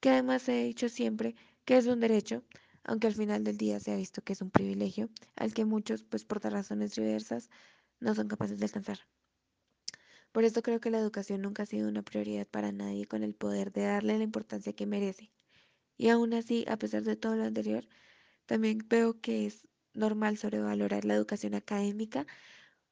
Que 0.00 0.10
además 0.10 0.48
ha 0.48 0.52
dicho 0.52 0.88
siempre 0.88 1.34
que 1.64 1.76
es 1.76 1.86
un 1.86 2.00
derecho, 2.00 2.44
aunque 2.84 3.06
al 3.08 3.14
final 3.14 3.44
del 3.44 3.56
día 3.56 3.80
se 3.80 3.92
ha 3.92 3.96
visto 3.96 4.22
que 4.22 4.32
es 4.32 4.42
un 4.42 4.50
privilegio 4.50 5.08
al 5.36 5.54
que 5.54 5.64
muchos, 5.64 6.02
pues 6.04 6.24
por 6.24 6.42
razones 6.42 6.94
diversas, 6.94 7.50
no 8.00 8.14
son 8.14 8.28
capaces 8.28 8.58
de 8.58 8.66
alcanzar. 8.66 8.98
Por 10.32 10.44
esto 10.44 10.62
creo 10.62 10.80
que 10.80 10.90
la 10.90 10.98
educación 10.98 11.42
nunca 11.42 11.64
ha 11.64 11.66
sido 11.66 11.88
una 11.88 12.02
prioridad 12.02 12.46
para 12.46 12.72
nadie 12.72 13.06
con 13.06 13.22
el 13.22 13.34
poder 13.34 13.72
de 13.72 13.82
darle 13.82 14.18
la 14.18 14.24
importancia 14.24 14.72
que 14.72 14.86
merece. 14.86 15.30
Y 16.02 16.08
aún 16.08 16.34
así, 16.34 16.64
a 16.66 16.76
pesar 16.76 17.04
de 17.04 17.14
todo 17.14 17.36
lo 17.36 17.44
anterior, 17.44 17.86
también 18.46 18.84
veo 18.88 19.20
que 19.20 19.46
es 19.46 19.68
normal 19.94 20.36
sobrevalorar 20.36 21.04
la 21.04 21.14
educación 21.14 21.54
académica, 21.54 22.26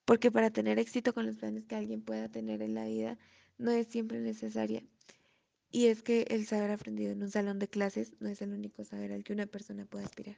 porque 0.04 0.30
para 0.30 0.52
tener 0.52 0.78
éxito 0.78 1.12
con 1.12 1.26
los 1.26 1.34
planes 1.34 1.66
que 1.66 1.74
alguien 1.74 2.02
pueda 2.02 2.28
tener 2.28 2.62
en 2.62 2.74
la 2.74 2.84
vida 2.84 3.18
no 3.58 3.72
es 3.72 3.88
siempre 3.88 4.20
necesaria. 4.20 4.84
Y 5.72 5.86
es 5.86 6.04
que 6.04 6.22
el 6.30 6.46
saber 6.46 6.70
aprendido 6.70 7.10
en 7.10 7.20
un 7.24 7.32
salón 7.32 7.58
de 7.58 7.66
clases 7.66 8.12
no 8.20 8.28
es 8.28 8.42
el 8.42 8.52
único 8.52 8.84
saber 8.84 9.10
al 9.10 9.24
que 9.24 9.32
una 9.32 9.46
persona 9.46 9.86
puede 9.86 10.04
aspirar. 10.04 10.36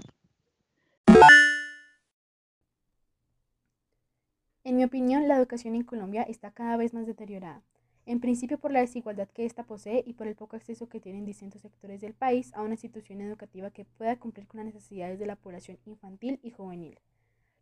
En 4.65 4.77
mi 4.77 4.85
opinión, 4.85 5.29
la 5.29 5.37
educación 5.37 5.75
en 5.75 5.85
Colombia 5.85 6.23
está 6.23 6.53
cada 6.53 6.79
vez 6.79 6.95
más 6.95 7.07
deteriorada. 7.07 7.63
En 8.05 8.19
principio 8.19 8.59
por 8.59 8.73
la 8.73 8.81
desigualdad 8.81 9.29
que 9.29 9.45
ésta 9.45 9.63
posee 9.63 10.03
y 10.05 10.15
por 10.15 10.27
el 10.27 10.35
poco 10.35 10.57
acceso 10.57 10.89
que 10.89 11.01
tienen 11.01 11.25
distintos 11.25 11.63
sectores 11.63 12.01
del 12.01 12.15
país 12.15 12.53
a 12.55 12.63
una 12.63 12.75
institución 12.75 13.21
educativa 13.21 13.71
que 13.71 13.85
pueda 13.85 14.19
cumplir 14.19 14.49
con 14.49 14.59
las 14.59 14.67
necesidades 14.67 15.21
de 15.21 15.27
la 15.27 15.37
población 15.37 15.79
infantil 15.87 16.41
y 16.43 16.51
juvenil. 16.51 16.99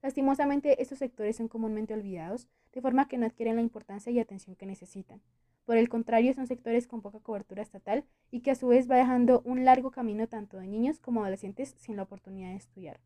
Lastimosamente, 0.03 0.81
estos 0.81 0.99
sectores 0.99 1.37
son 1.37 1.49
comúnmente 1.49 1.93
olvidados, 1.93 2.49
de 2.73 2.81
forma 2.81 3.07
que 3.07 3.19
no 3.19 3.27
adquieren 3.27 3.57
la 3.57 3.63
importancia 3.63 4.11
y 4.11 4.19
atención 4.19 4.57
que 4.57 4.65
necesitan. 4.65 5.21
Por 5.67 5.77
el 5.77 5.91
contrario, 5.91 6.33
son 6.33 6.47
sectores 6.47 6.87
con 6.87 7.03
poca 7.03 7.21
cobertura 7.21 7.63
estatal 7.63 8.05
y 8.31 8.41
que 8.41 8.51
a 8.51 8.55
su 8.55 8.69
vez 8.69 8.91
va 8.91 8.97
dejando 8.97 9.43
un 9.45 9.67
largo 9.67 9.91
camino 9.91 10.27
tanto 10.27 10.59
de 10.59 10.69
niños 10.69 10.99
como 11.01 11.21
adolescentes 11.21 11.75
sin 11.79 11.97
la 11.97 12.05
oportunidad 12.05 12.49
de 12.49 12.57
estudiar. 12.57 12.99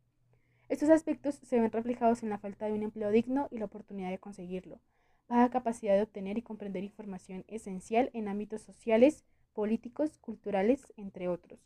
Estos 0.68 0.88
aspectos 0.88 1.34
se 1.34 1.60
ven 1.60 1.72
reflejados 1.72 2.22
en 2.22 2.30
la 2.30 2.38
falta 2.38 2.66
de 2.66 2.74
un 2.74 2.84
empleo 2.84 3.10
digno 3.10 3.48
y 3.50 3.58
la 3.58 3.66
oportunidad 3.66 4.10
de 4.10 4.18
conseguirlo, 4.18 4.80
baja 5.28 5.50
capacidad 5.50 5.94
de 5.94 6.02
obtener 6.02 6.38
y 6.38 6.42
comprender 6.42 6.84
información 6.84 7.44
esencial 7.48 8.10
en 8.12 8.28
ámbitos 8.28 8.62
sociales, 8.62 9.24
políticos, 9.52 10.18
culturales, 10.18 10.92
entre 10.96 11.28
otros. 11.28 11.60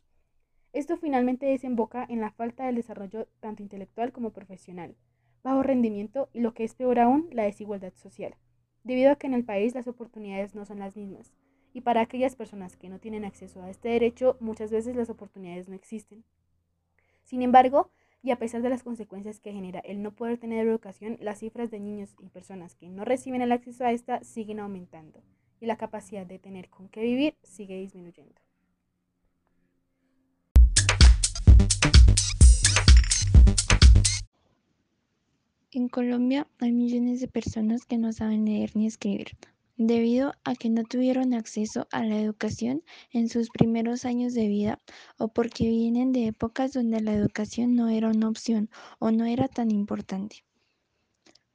Esto 0.71 0.97
finalmente 0.97 1.47
desemboca 1.47 2.05
en 2.07 2.21
la 2.21 2.31
falta 2.31 2.65
del 2.65 2.75
desarrollo 2.75 3.27
tanto 3.39 3.63
intelectual 3.63 4.11
como 4.11 4.31
profesional, 4.31 4.95
bajo 5.43 5.63
rendimiento 5.63 6.29
y 6.33 6.41
lo 6.41 6.53
que 6.53 6.63
es 6.63 6.75
peor 6.75 6.99
aún, 6.99 7.27
la 7.31 7.43
desigualdad 7.43 7.93
social, 7.95 8.35
debido 8.83 9.11
a 9.11 9.15
que 9.15 9.27
en 9.27 9.33
el 9.33 9.43
país 9.43 9.73
las 9.73 9.87
oportunidades 9.87 10.53
no 10.53 10.65
son 10.65 10.79
las 10.79 10.95
mismas, 10.95 11.33
y 11.73 11.81
para 11.81 12.01
aquellas 12.01 12.35
personas 12.35 12.77
que 12.77 12.89
no 12.89 12.99
tienen 12.99 13.25
acceso 13.25 13.61
a 13.63 13.69
este 13.69 13.89
derecho, 13.89 14.37
muchas 14.39 14.71
veces 14.71 14.95
las 14.95 15.09
oportunidades 15.09 15.69
no 15.69 15.75
existen. 15.75 16.23
Sin 17.23 17.41
embargo, 17.41 17.91
y 18.21 18.31
a 18.31 18.37
pesar 18.37 18.61
de 18.61 18.69
las 18.69 18.83
consecuencias 18.83 19.39
que 19.39 19.53
genera 19.53 19.79
el 19.79 20.01
no 20.01 20.15
poder 20.15 20.37
tener 20.37 20.67
educación, 20.67 21.17
las 21.21 21.39
cifras 21.39 21.71
de 21.71 21.79
niños 21.79 22.15
y 22.19 22.29
personas 22.29 22.75
que 22.75 22.89
no 22.89 23.05
reciben 23.05 23.41
el 23.41 23.51
acceso 23.51 23.85
a 23.85 23.91
esta 23.91 24.23
siguen 24.23 24.59
aumentando 24.59 25.23
y 25.61 25.65
la 25.65 25.77
capacidad 25.77 26.25
de 26.25 26.39
tener 26.39 26.69
con 26.69 26.89
qué 26.89 27.01
vivir 27.01 27.35
sigue 27.43 27.77
disminuyendo. 27.79 28.35
En 35.71 35.87
Colombia 35.87 36.47
hay 36.59 36.71
millones 36.71 37.21
de 37.21 37.27
personas 37.27 37.85
que 37.85 37.97
no 37.97 38.11
saben 38.11 38.45
leer 38.45 38.75
ni 38.75 38.87
escribir 38.87 39.37
debido 39.79 40.33
a 40.43 40.55
que 40.55 40.69
no 40.69 40.83
tuvieron 40.83 41.33
acceso 41.33 41.87
a 41.91 42.03
la 42.03 42.19
educación 42.19 42.83
en 43.11 43.29
sus 43.29 43.49
primeros 43.49 44.03
años 44.03 44.33
de 44.33 44.49
vida 44.49 44.77
o 45.17 45.29
porque 45.29 45.69
vienen 45.69 46.11
de 46.11 46.27
épocas 46.27 46.73
donde 46.73 46.99
la 46.99 47.13
educación 47.13 47.75
no 47.75 47.87
era 47.87 48.09
una 48.09 48.27
opción 48.27 48.69
o 48.99 49.11
no 49.11 49.23
era 49.25 49.47
tan 49.47 49.71
importante. 49.71 50.43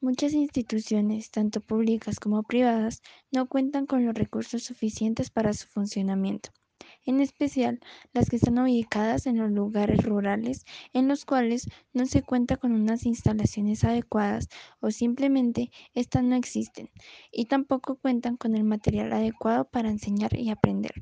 Muchas 0.00 0.32
instituciones, 0.32 1.30
tanto 1.30 1.60
públicas 1.60 2.18
como 2.18 2.42
privadas, 2.42 3.02
no 3.30 3.46
cuentan 3.46 3.84
con 3.84 4.06
los 4.06 4.14
recursos 4.14 4.62
suficientes 4.62 5.28
para 5.28 5.52
su 5.52 5.66
funcionamiento 5.66 6.50
en 7.04 7.20
especial 7.20 7.80
las 8.12 8.28
que 8.30 8.36
están 8.36 8.58
ubicadas 8.58 9.26
en 9.26 9.38
los 9.38 9.50
lugares 9.50 10.04
rurales 10.04 10.64
en 10.92 11.08
los 11.08 11.24
cuales 11.24 11.68
no 11.92 12.06
se 12.06 12.22
cuenta 12.22 12.56
con 12.56 12.72
unas 12.72 13.06
instalaciones 13.06 13.84
adecuadas 13.84 14.48
o 14.80 14.90
simplemente 14.90 15.70
estas 15.94 16.24
no 16.24 16.36
existen 16.36 16.90
y 17.30 17.46
tampoco 17.46 17.96
cuentan 17.96 18.36
con 18.36 18.56
el 18.56 18.64
material 18.64 19.12
adecuado 19.12 19.64
para 19.70 19.90
enseñar 19.90 20.36
y 20.38 20.50
aprender. 20.50 20.92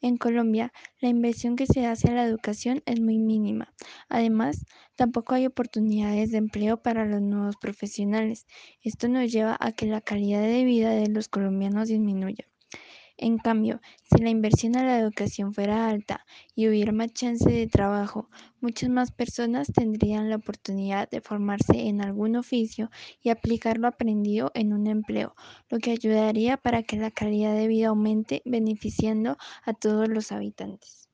En 0.00 0.18
Colombia, 0.18 0.72
la 1.00 1.08
inversión 1.08 1.56
que 1.56 1.66
se 1.66 1.86
hace 1.86 2.08
a 2.08 2.14
la 2.14 2.24
educación 2.24 2.82
es 2.84 3.00
muy 3.00 3.18
mínima. 3.18 3.72
Además, 4.08 4.66
tampoco 4.96 5.34
hay 5.34 5.46
oportunidades 5.46 6.30
de 6.30 6.38
empleo 6.38 6.82
para 6.82 7.06
los 7.06 7.22
nuevos 7.22 7.56
profesionales. 7.56 8.46
Esto 8.82 9.08
nos 9.08 9.32
lleva 9.32 9.56
a 9.58 9.72
que 9.72 9.86
la 9.86 10.02
calidad 10.02 10.42
de 10.42 10.64
vida 10.64 10.90
de 10.90 11.08
los 11.08 11.28
colombianos 11.28 11.88
disminuya. 11.88 12.46
En 13.16 13.38
cambio, 13.38 13.80
si 14.02 14.22
la 14.22 14.30
inversión 14.30 14.76
a 14.76 14.82
la 14.82 14.98
educación 14.98 15.54
fuera 15.54 15.88
alta 15.88 16.26
y 16.56 16.68
hubiera 16.68 16.90
más 16.90 17.12
chance 17.12 17.48
de 17.48 17.68
trabajo, 17.68 18.28
muchas 18.60 18.90
más 18.90 19.12
personas 19.12 19.72
tendrían 19.72 20.30
la 20.30 20.36
oportunidad 20.36 21.08
de 21.08 21.20
formarse 21.20 21.86
en 21.86 22.02
algún 22.02 22.34
oficio 22.34 22.90
y 23.22 23.30
aplicar 23.30 23.78
lo 23.78 23.86
aprendido 23.86 24.50
en 24.54 24.72
un 24.72 24.88
empleo, 24.88 25.36
lo 25.68 25.78
que 25.78 25.92
ayudaría 25.92 26.56
para 26.56 26.82
que 26.82 26.96
la 26.96 27.12
calidad 27.12 27.54
de 27.54 27.68
vida 27.68 27.88
aumente 27.88 28.42
beneficiando 28.44 29.38
a 29.64 29.74
todos 29.74 30.08
los 30.08 30.32
habitantes. 30.32 31.08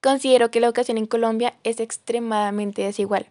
Considero 0.00 0.50
que 0.50 0.60
la 0.60 0.68
educación 0.68 0.96
en 0.96 1.06
Colombia 1.06 1.58
es 1.64 1.80
extremadamente 1.80 2.82
desigual. 2.82 3.30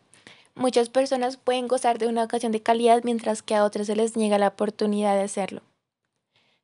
Muchas 0.55 0.87
personas 0.87 1.35
pueden 1.35 1.67
gozar 1.67 1.97
de 1.99 2.07
una 2.07 2.21
educación 2.21 2.53
de 2.53 2.63
calidad 2.63 3.01
mientras 3.03 3.43
que 3.43 3.55
a 3.55 3.65
otras 3.65 3.87
se 3.87 3.95
les 3.95 4.15
niega 4.15 4.37
la 4.37 4.47
oportunidad 4.47 5.15
de 5.15 5.23
hacerlo. 5.23 5.61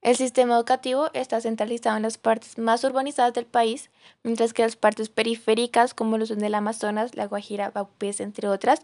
El 0.01 0.15
sistema 0.15 0.56
educativo 0.56 1.10
está 1.13 1.41
centralizado 1.41 1.97
en 1.97 2.04
las 2.04 2.17
partes 2.17 2.58
más 2.58 2.84
urbanizadas 2.86 3.34
del 3.34 3.45
país, 3.45 3.91
mientras 4.23 4.54
que 4.54 4.63
las 4.63 4.77
partes 4.77 5.10
periféricas, 5.10 5.93
como 5.93 6.17
lo 6.17 6.25
son 6.25 6.39
del 6.39 6.56
Amazonas, 6.56 7.15
La 7.15 7.27
Guajira, 7.27 7.69
Baupés, 7.69 8.21
entre 8.21 8.47
otras, 8.47 8.80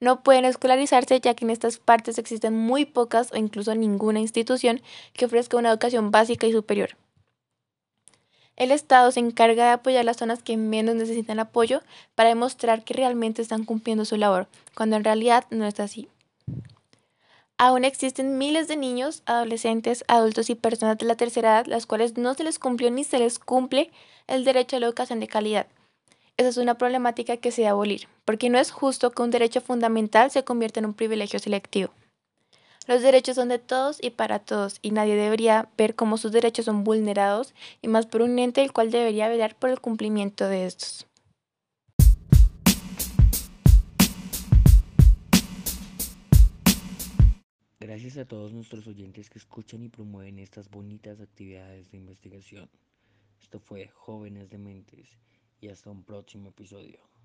no 0.00 0.22
pueden 0.22 0.44
escolarizarse 0.44 1.20
ya 1.20 1.34
que 1.34 1.44
en 1.44 1.50
estas 1.50 1.78
partes 1.78 2.16
existen 2.16 2.54
muy 2.54 2.84
pocas 2.84 3.32
o 3.32 3.36
incluso 3.36 3.74
ninguna 3.74 4.20
institución 4.20 4.80
que 5.12 5.26
ofrezca 5.26 5.56
una 5.56 5.70
educación 5.70 6.10
básica 6.10 6.46
y 6.46 6.52
superior. 6.52 6.96
El 8.56 8.70
Estado 8.70 9.12
se 9.12 9.20
encarga 9.20 9.66
de 9.66 9.70
apoyar 9.72 10.04
las 10.04 10.16
zonas 10.16 10.42
que 10.42 10.56
menos 10.56 10.94
necesitan 10.94 11.38
apoyo 11.38 11.82
para 12.14 12.30
demostrar 12.30 12.84
que 12.84 12.94
realmente 12.94 13.42
están 13.42 13.64
cumpliendo 13.64 14.06
su 14.06 14.16
labor, 14.16 14.48
cuando 14.74 14.96
en 14.96 15.04
realidad 15.04 15.44
no 15.50 15.66
es 15.66 15.78
así. 15.78 16.08
Aún 17.58 17.84
existen 17.84 18.38
miles 18.38 18.68
de 18.68 18.76
niños, 18.76 19.22
adolescentes, 19.26 20.04
adultos 20.08 20.50
y 20.50 20.54
personas 20.54 20.98
de 20.98 21.06
la 21.06 21.16
tercera 21.16 21.50
edad 21.50 21.66
las 21.66 21.86
cuales 21.86 22.16
no 22.16 22.34
se 22.34 22.44
les 22.44 22.58
cumplió 22.58 22.90
ni 22.90 23.04
se 23.04 23.18
les 23.18 23.38
cumple 23.38 23.90
el 24.26 24.44
derecho 24.44 24.76
a 24.76 24.80
la 24.80 24.86
educación 24.86 25.20
de 25.20 25.28
calidad. 25.28 25.66
Esa 26.38 26.50
es 26.50 26.56
una 26.58 26.76
problemática 26.76 27.38
que 27.38 27.50
se 27.50 27.62
debe 27.62 27.70
abolir, 27.70 28.08
porque 28.26 28.50
no 28.50 28.58
es 28.58 28.70
justo 28.70 29.10
que 29.10 29.22
un 29.22 29.30
derecho 29.30 29.62
fundamental 29.62 30.30
se 30.30 30.44
convierta 30.44 30.80
en 30.80 30.86
un 30.86 30.94
privilegio 30.94 31.38
selectivo. 31.38 31.92
Los 32.86 33.02
derechos 33.02 33.34
son 33.34 33.48
de 33.48 33.58
todos 33.58 33.98
y 34.00 34.10
para 34.10 34.38
todos, 34.38 34.78
y 34.80 34.92
nadie 34.92 35.16
debería 35.16 35.68
ver 35.76 35.96
cómo 35.96 36.18
sus 36.18 36.30
derechos 36.30 36.66
son 36.66 36.84
vulnerados, 36.84 37.52
y 37.82 37.88
más 37.88 38.06
por 38.06 38.22
un 38.22 38.38
ente 38.38 38.62
el 38.62 38.72
cual 38.72 38.92
debería 38.92 39.28
velar 39.28 39.56
por 39.56 39.70
el 39.70 39.80
cumplimiento 39.80 40.48
de 40.48 40.66
estos. 40.66 41.06
Gracias 47.80 48.18
a 48.18 48.24
todos 48.24 48.52
nuestros 48.52 48.86
oyentes 48.86 49.30
que 49.30 49.38
escuchan 49.38 49.82
y 49.82 49.88
promueven 49.88 50.38
estas 50.38 50.70
bonitas 50.70 51.20
actividades 51.20 51.90
de 51.90 51.96
investigación. 51.96 52.70
Esto 53.40 53.58
fue 53.58 53.88
Jóvenes 53.88 54.48
de 54.50 54.58
Mentes 54.58 55.08
y 55.60 55.68
hasta 55.68 55.90
un 55.90 56.04
próximo 56.04 56.50
episodio. 56.50 57.15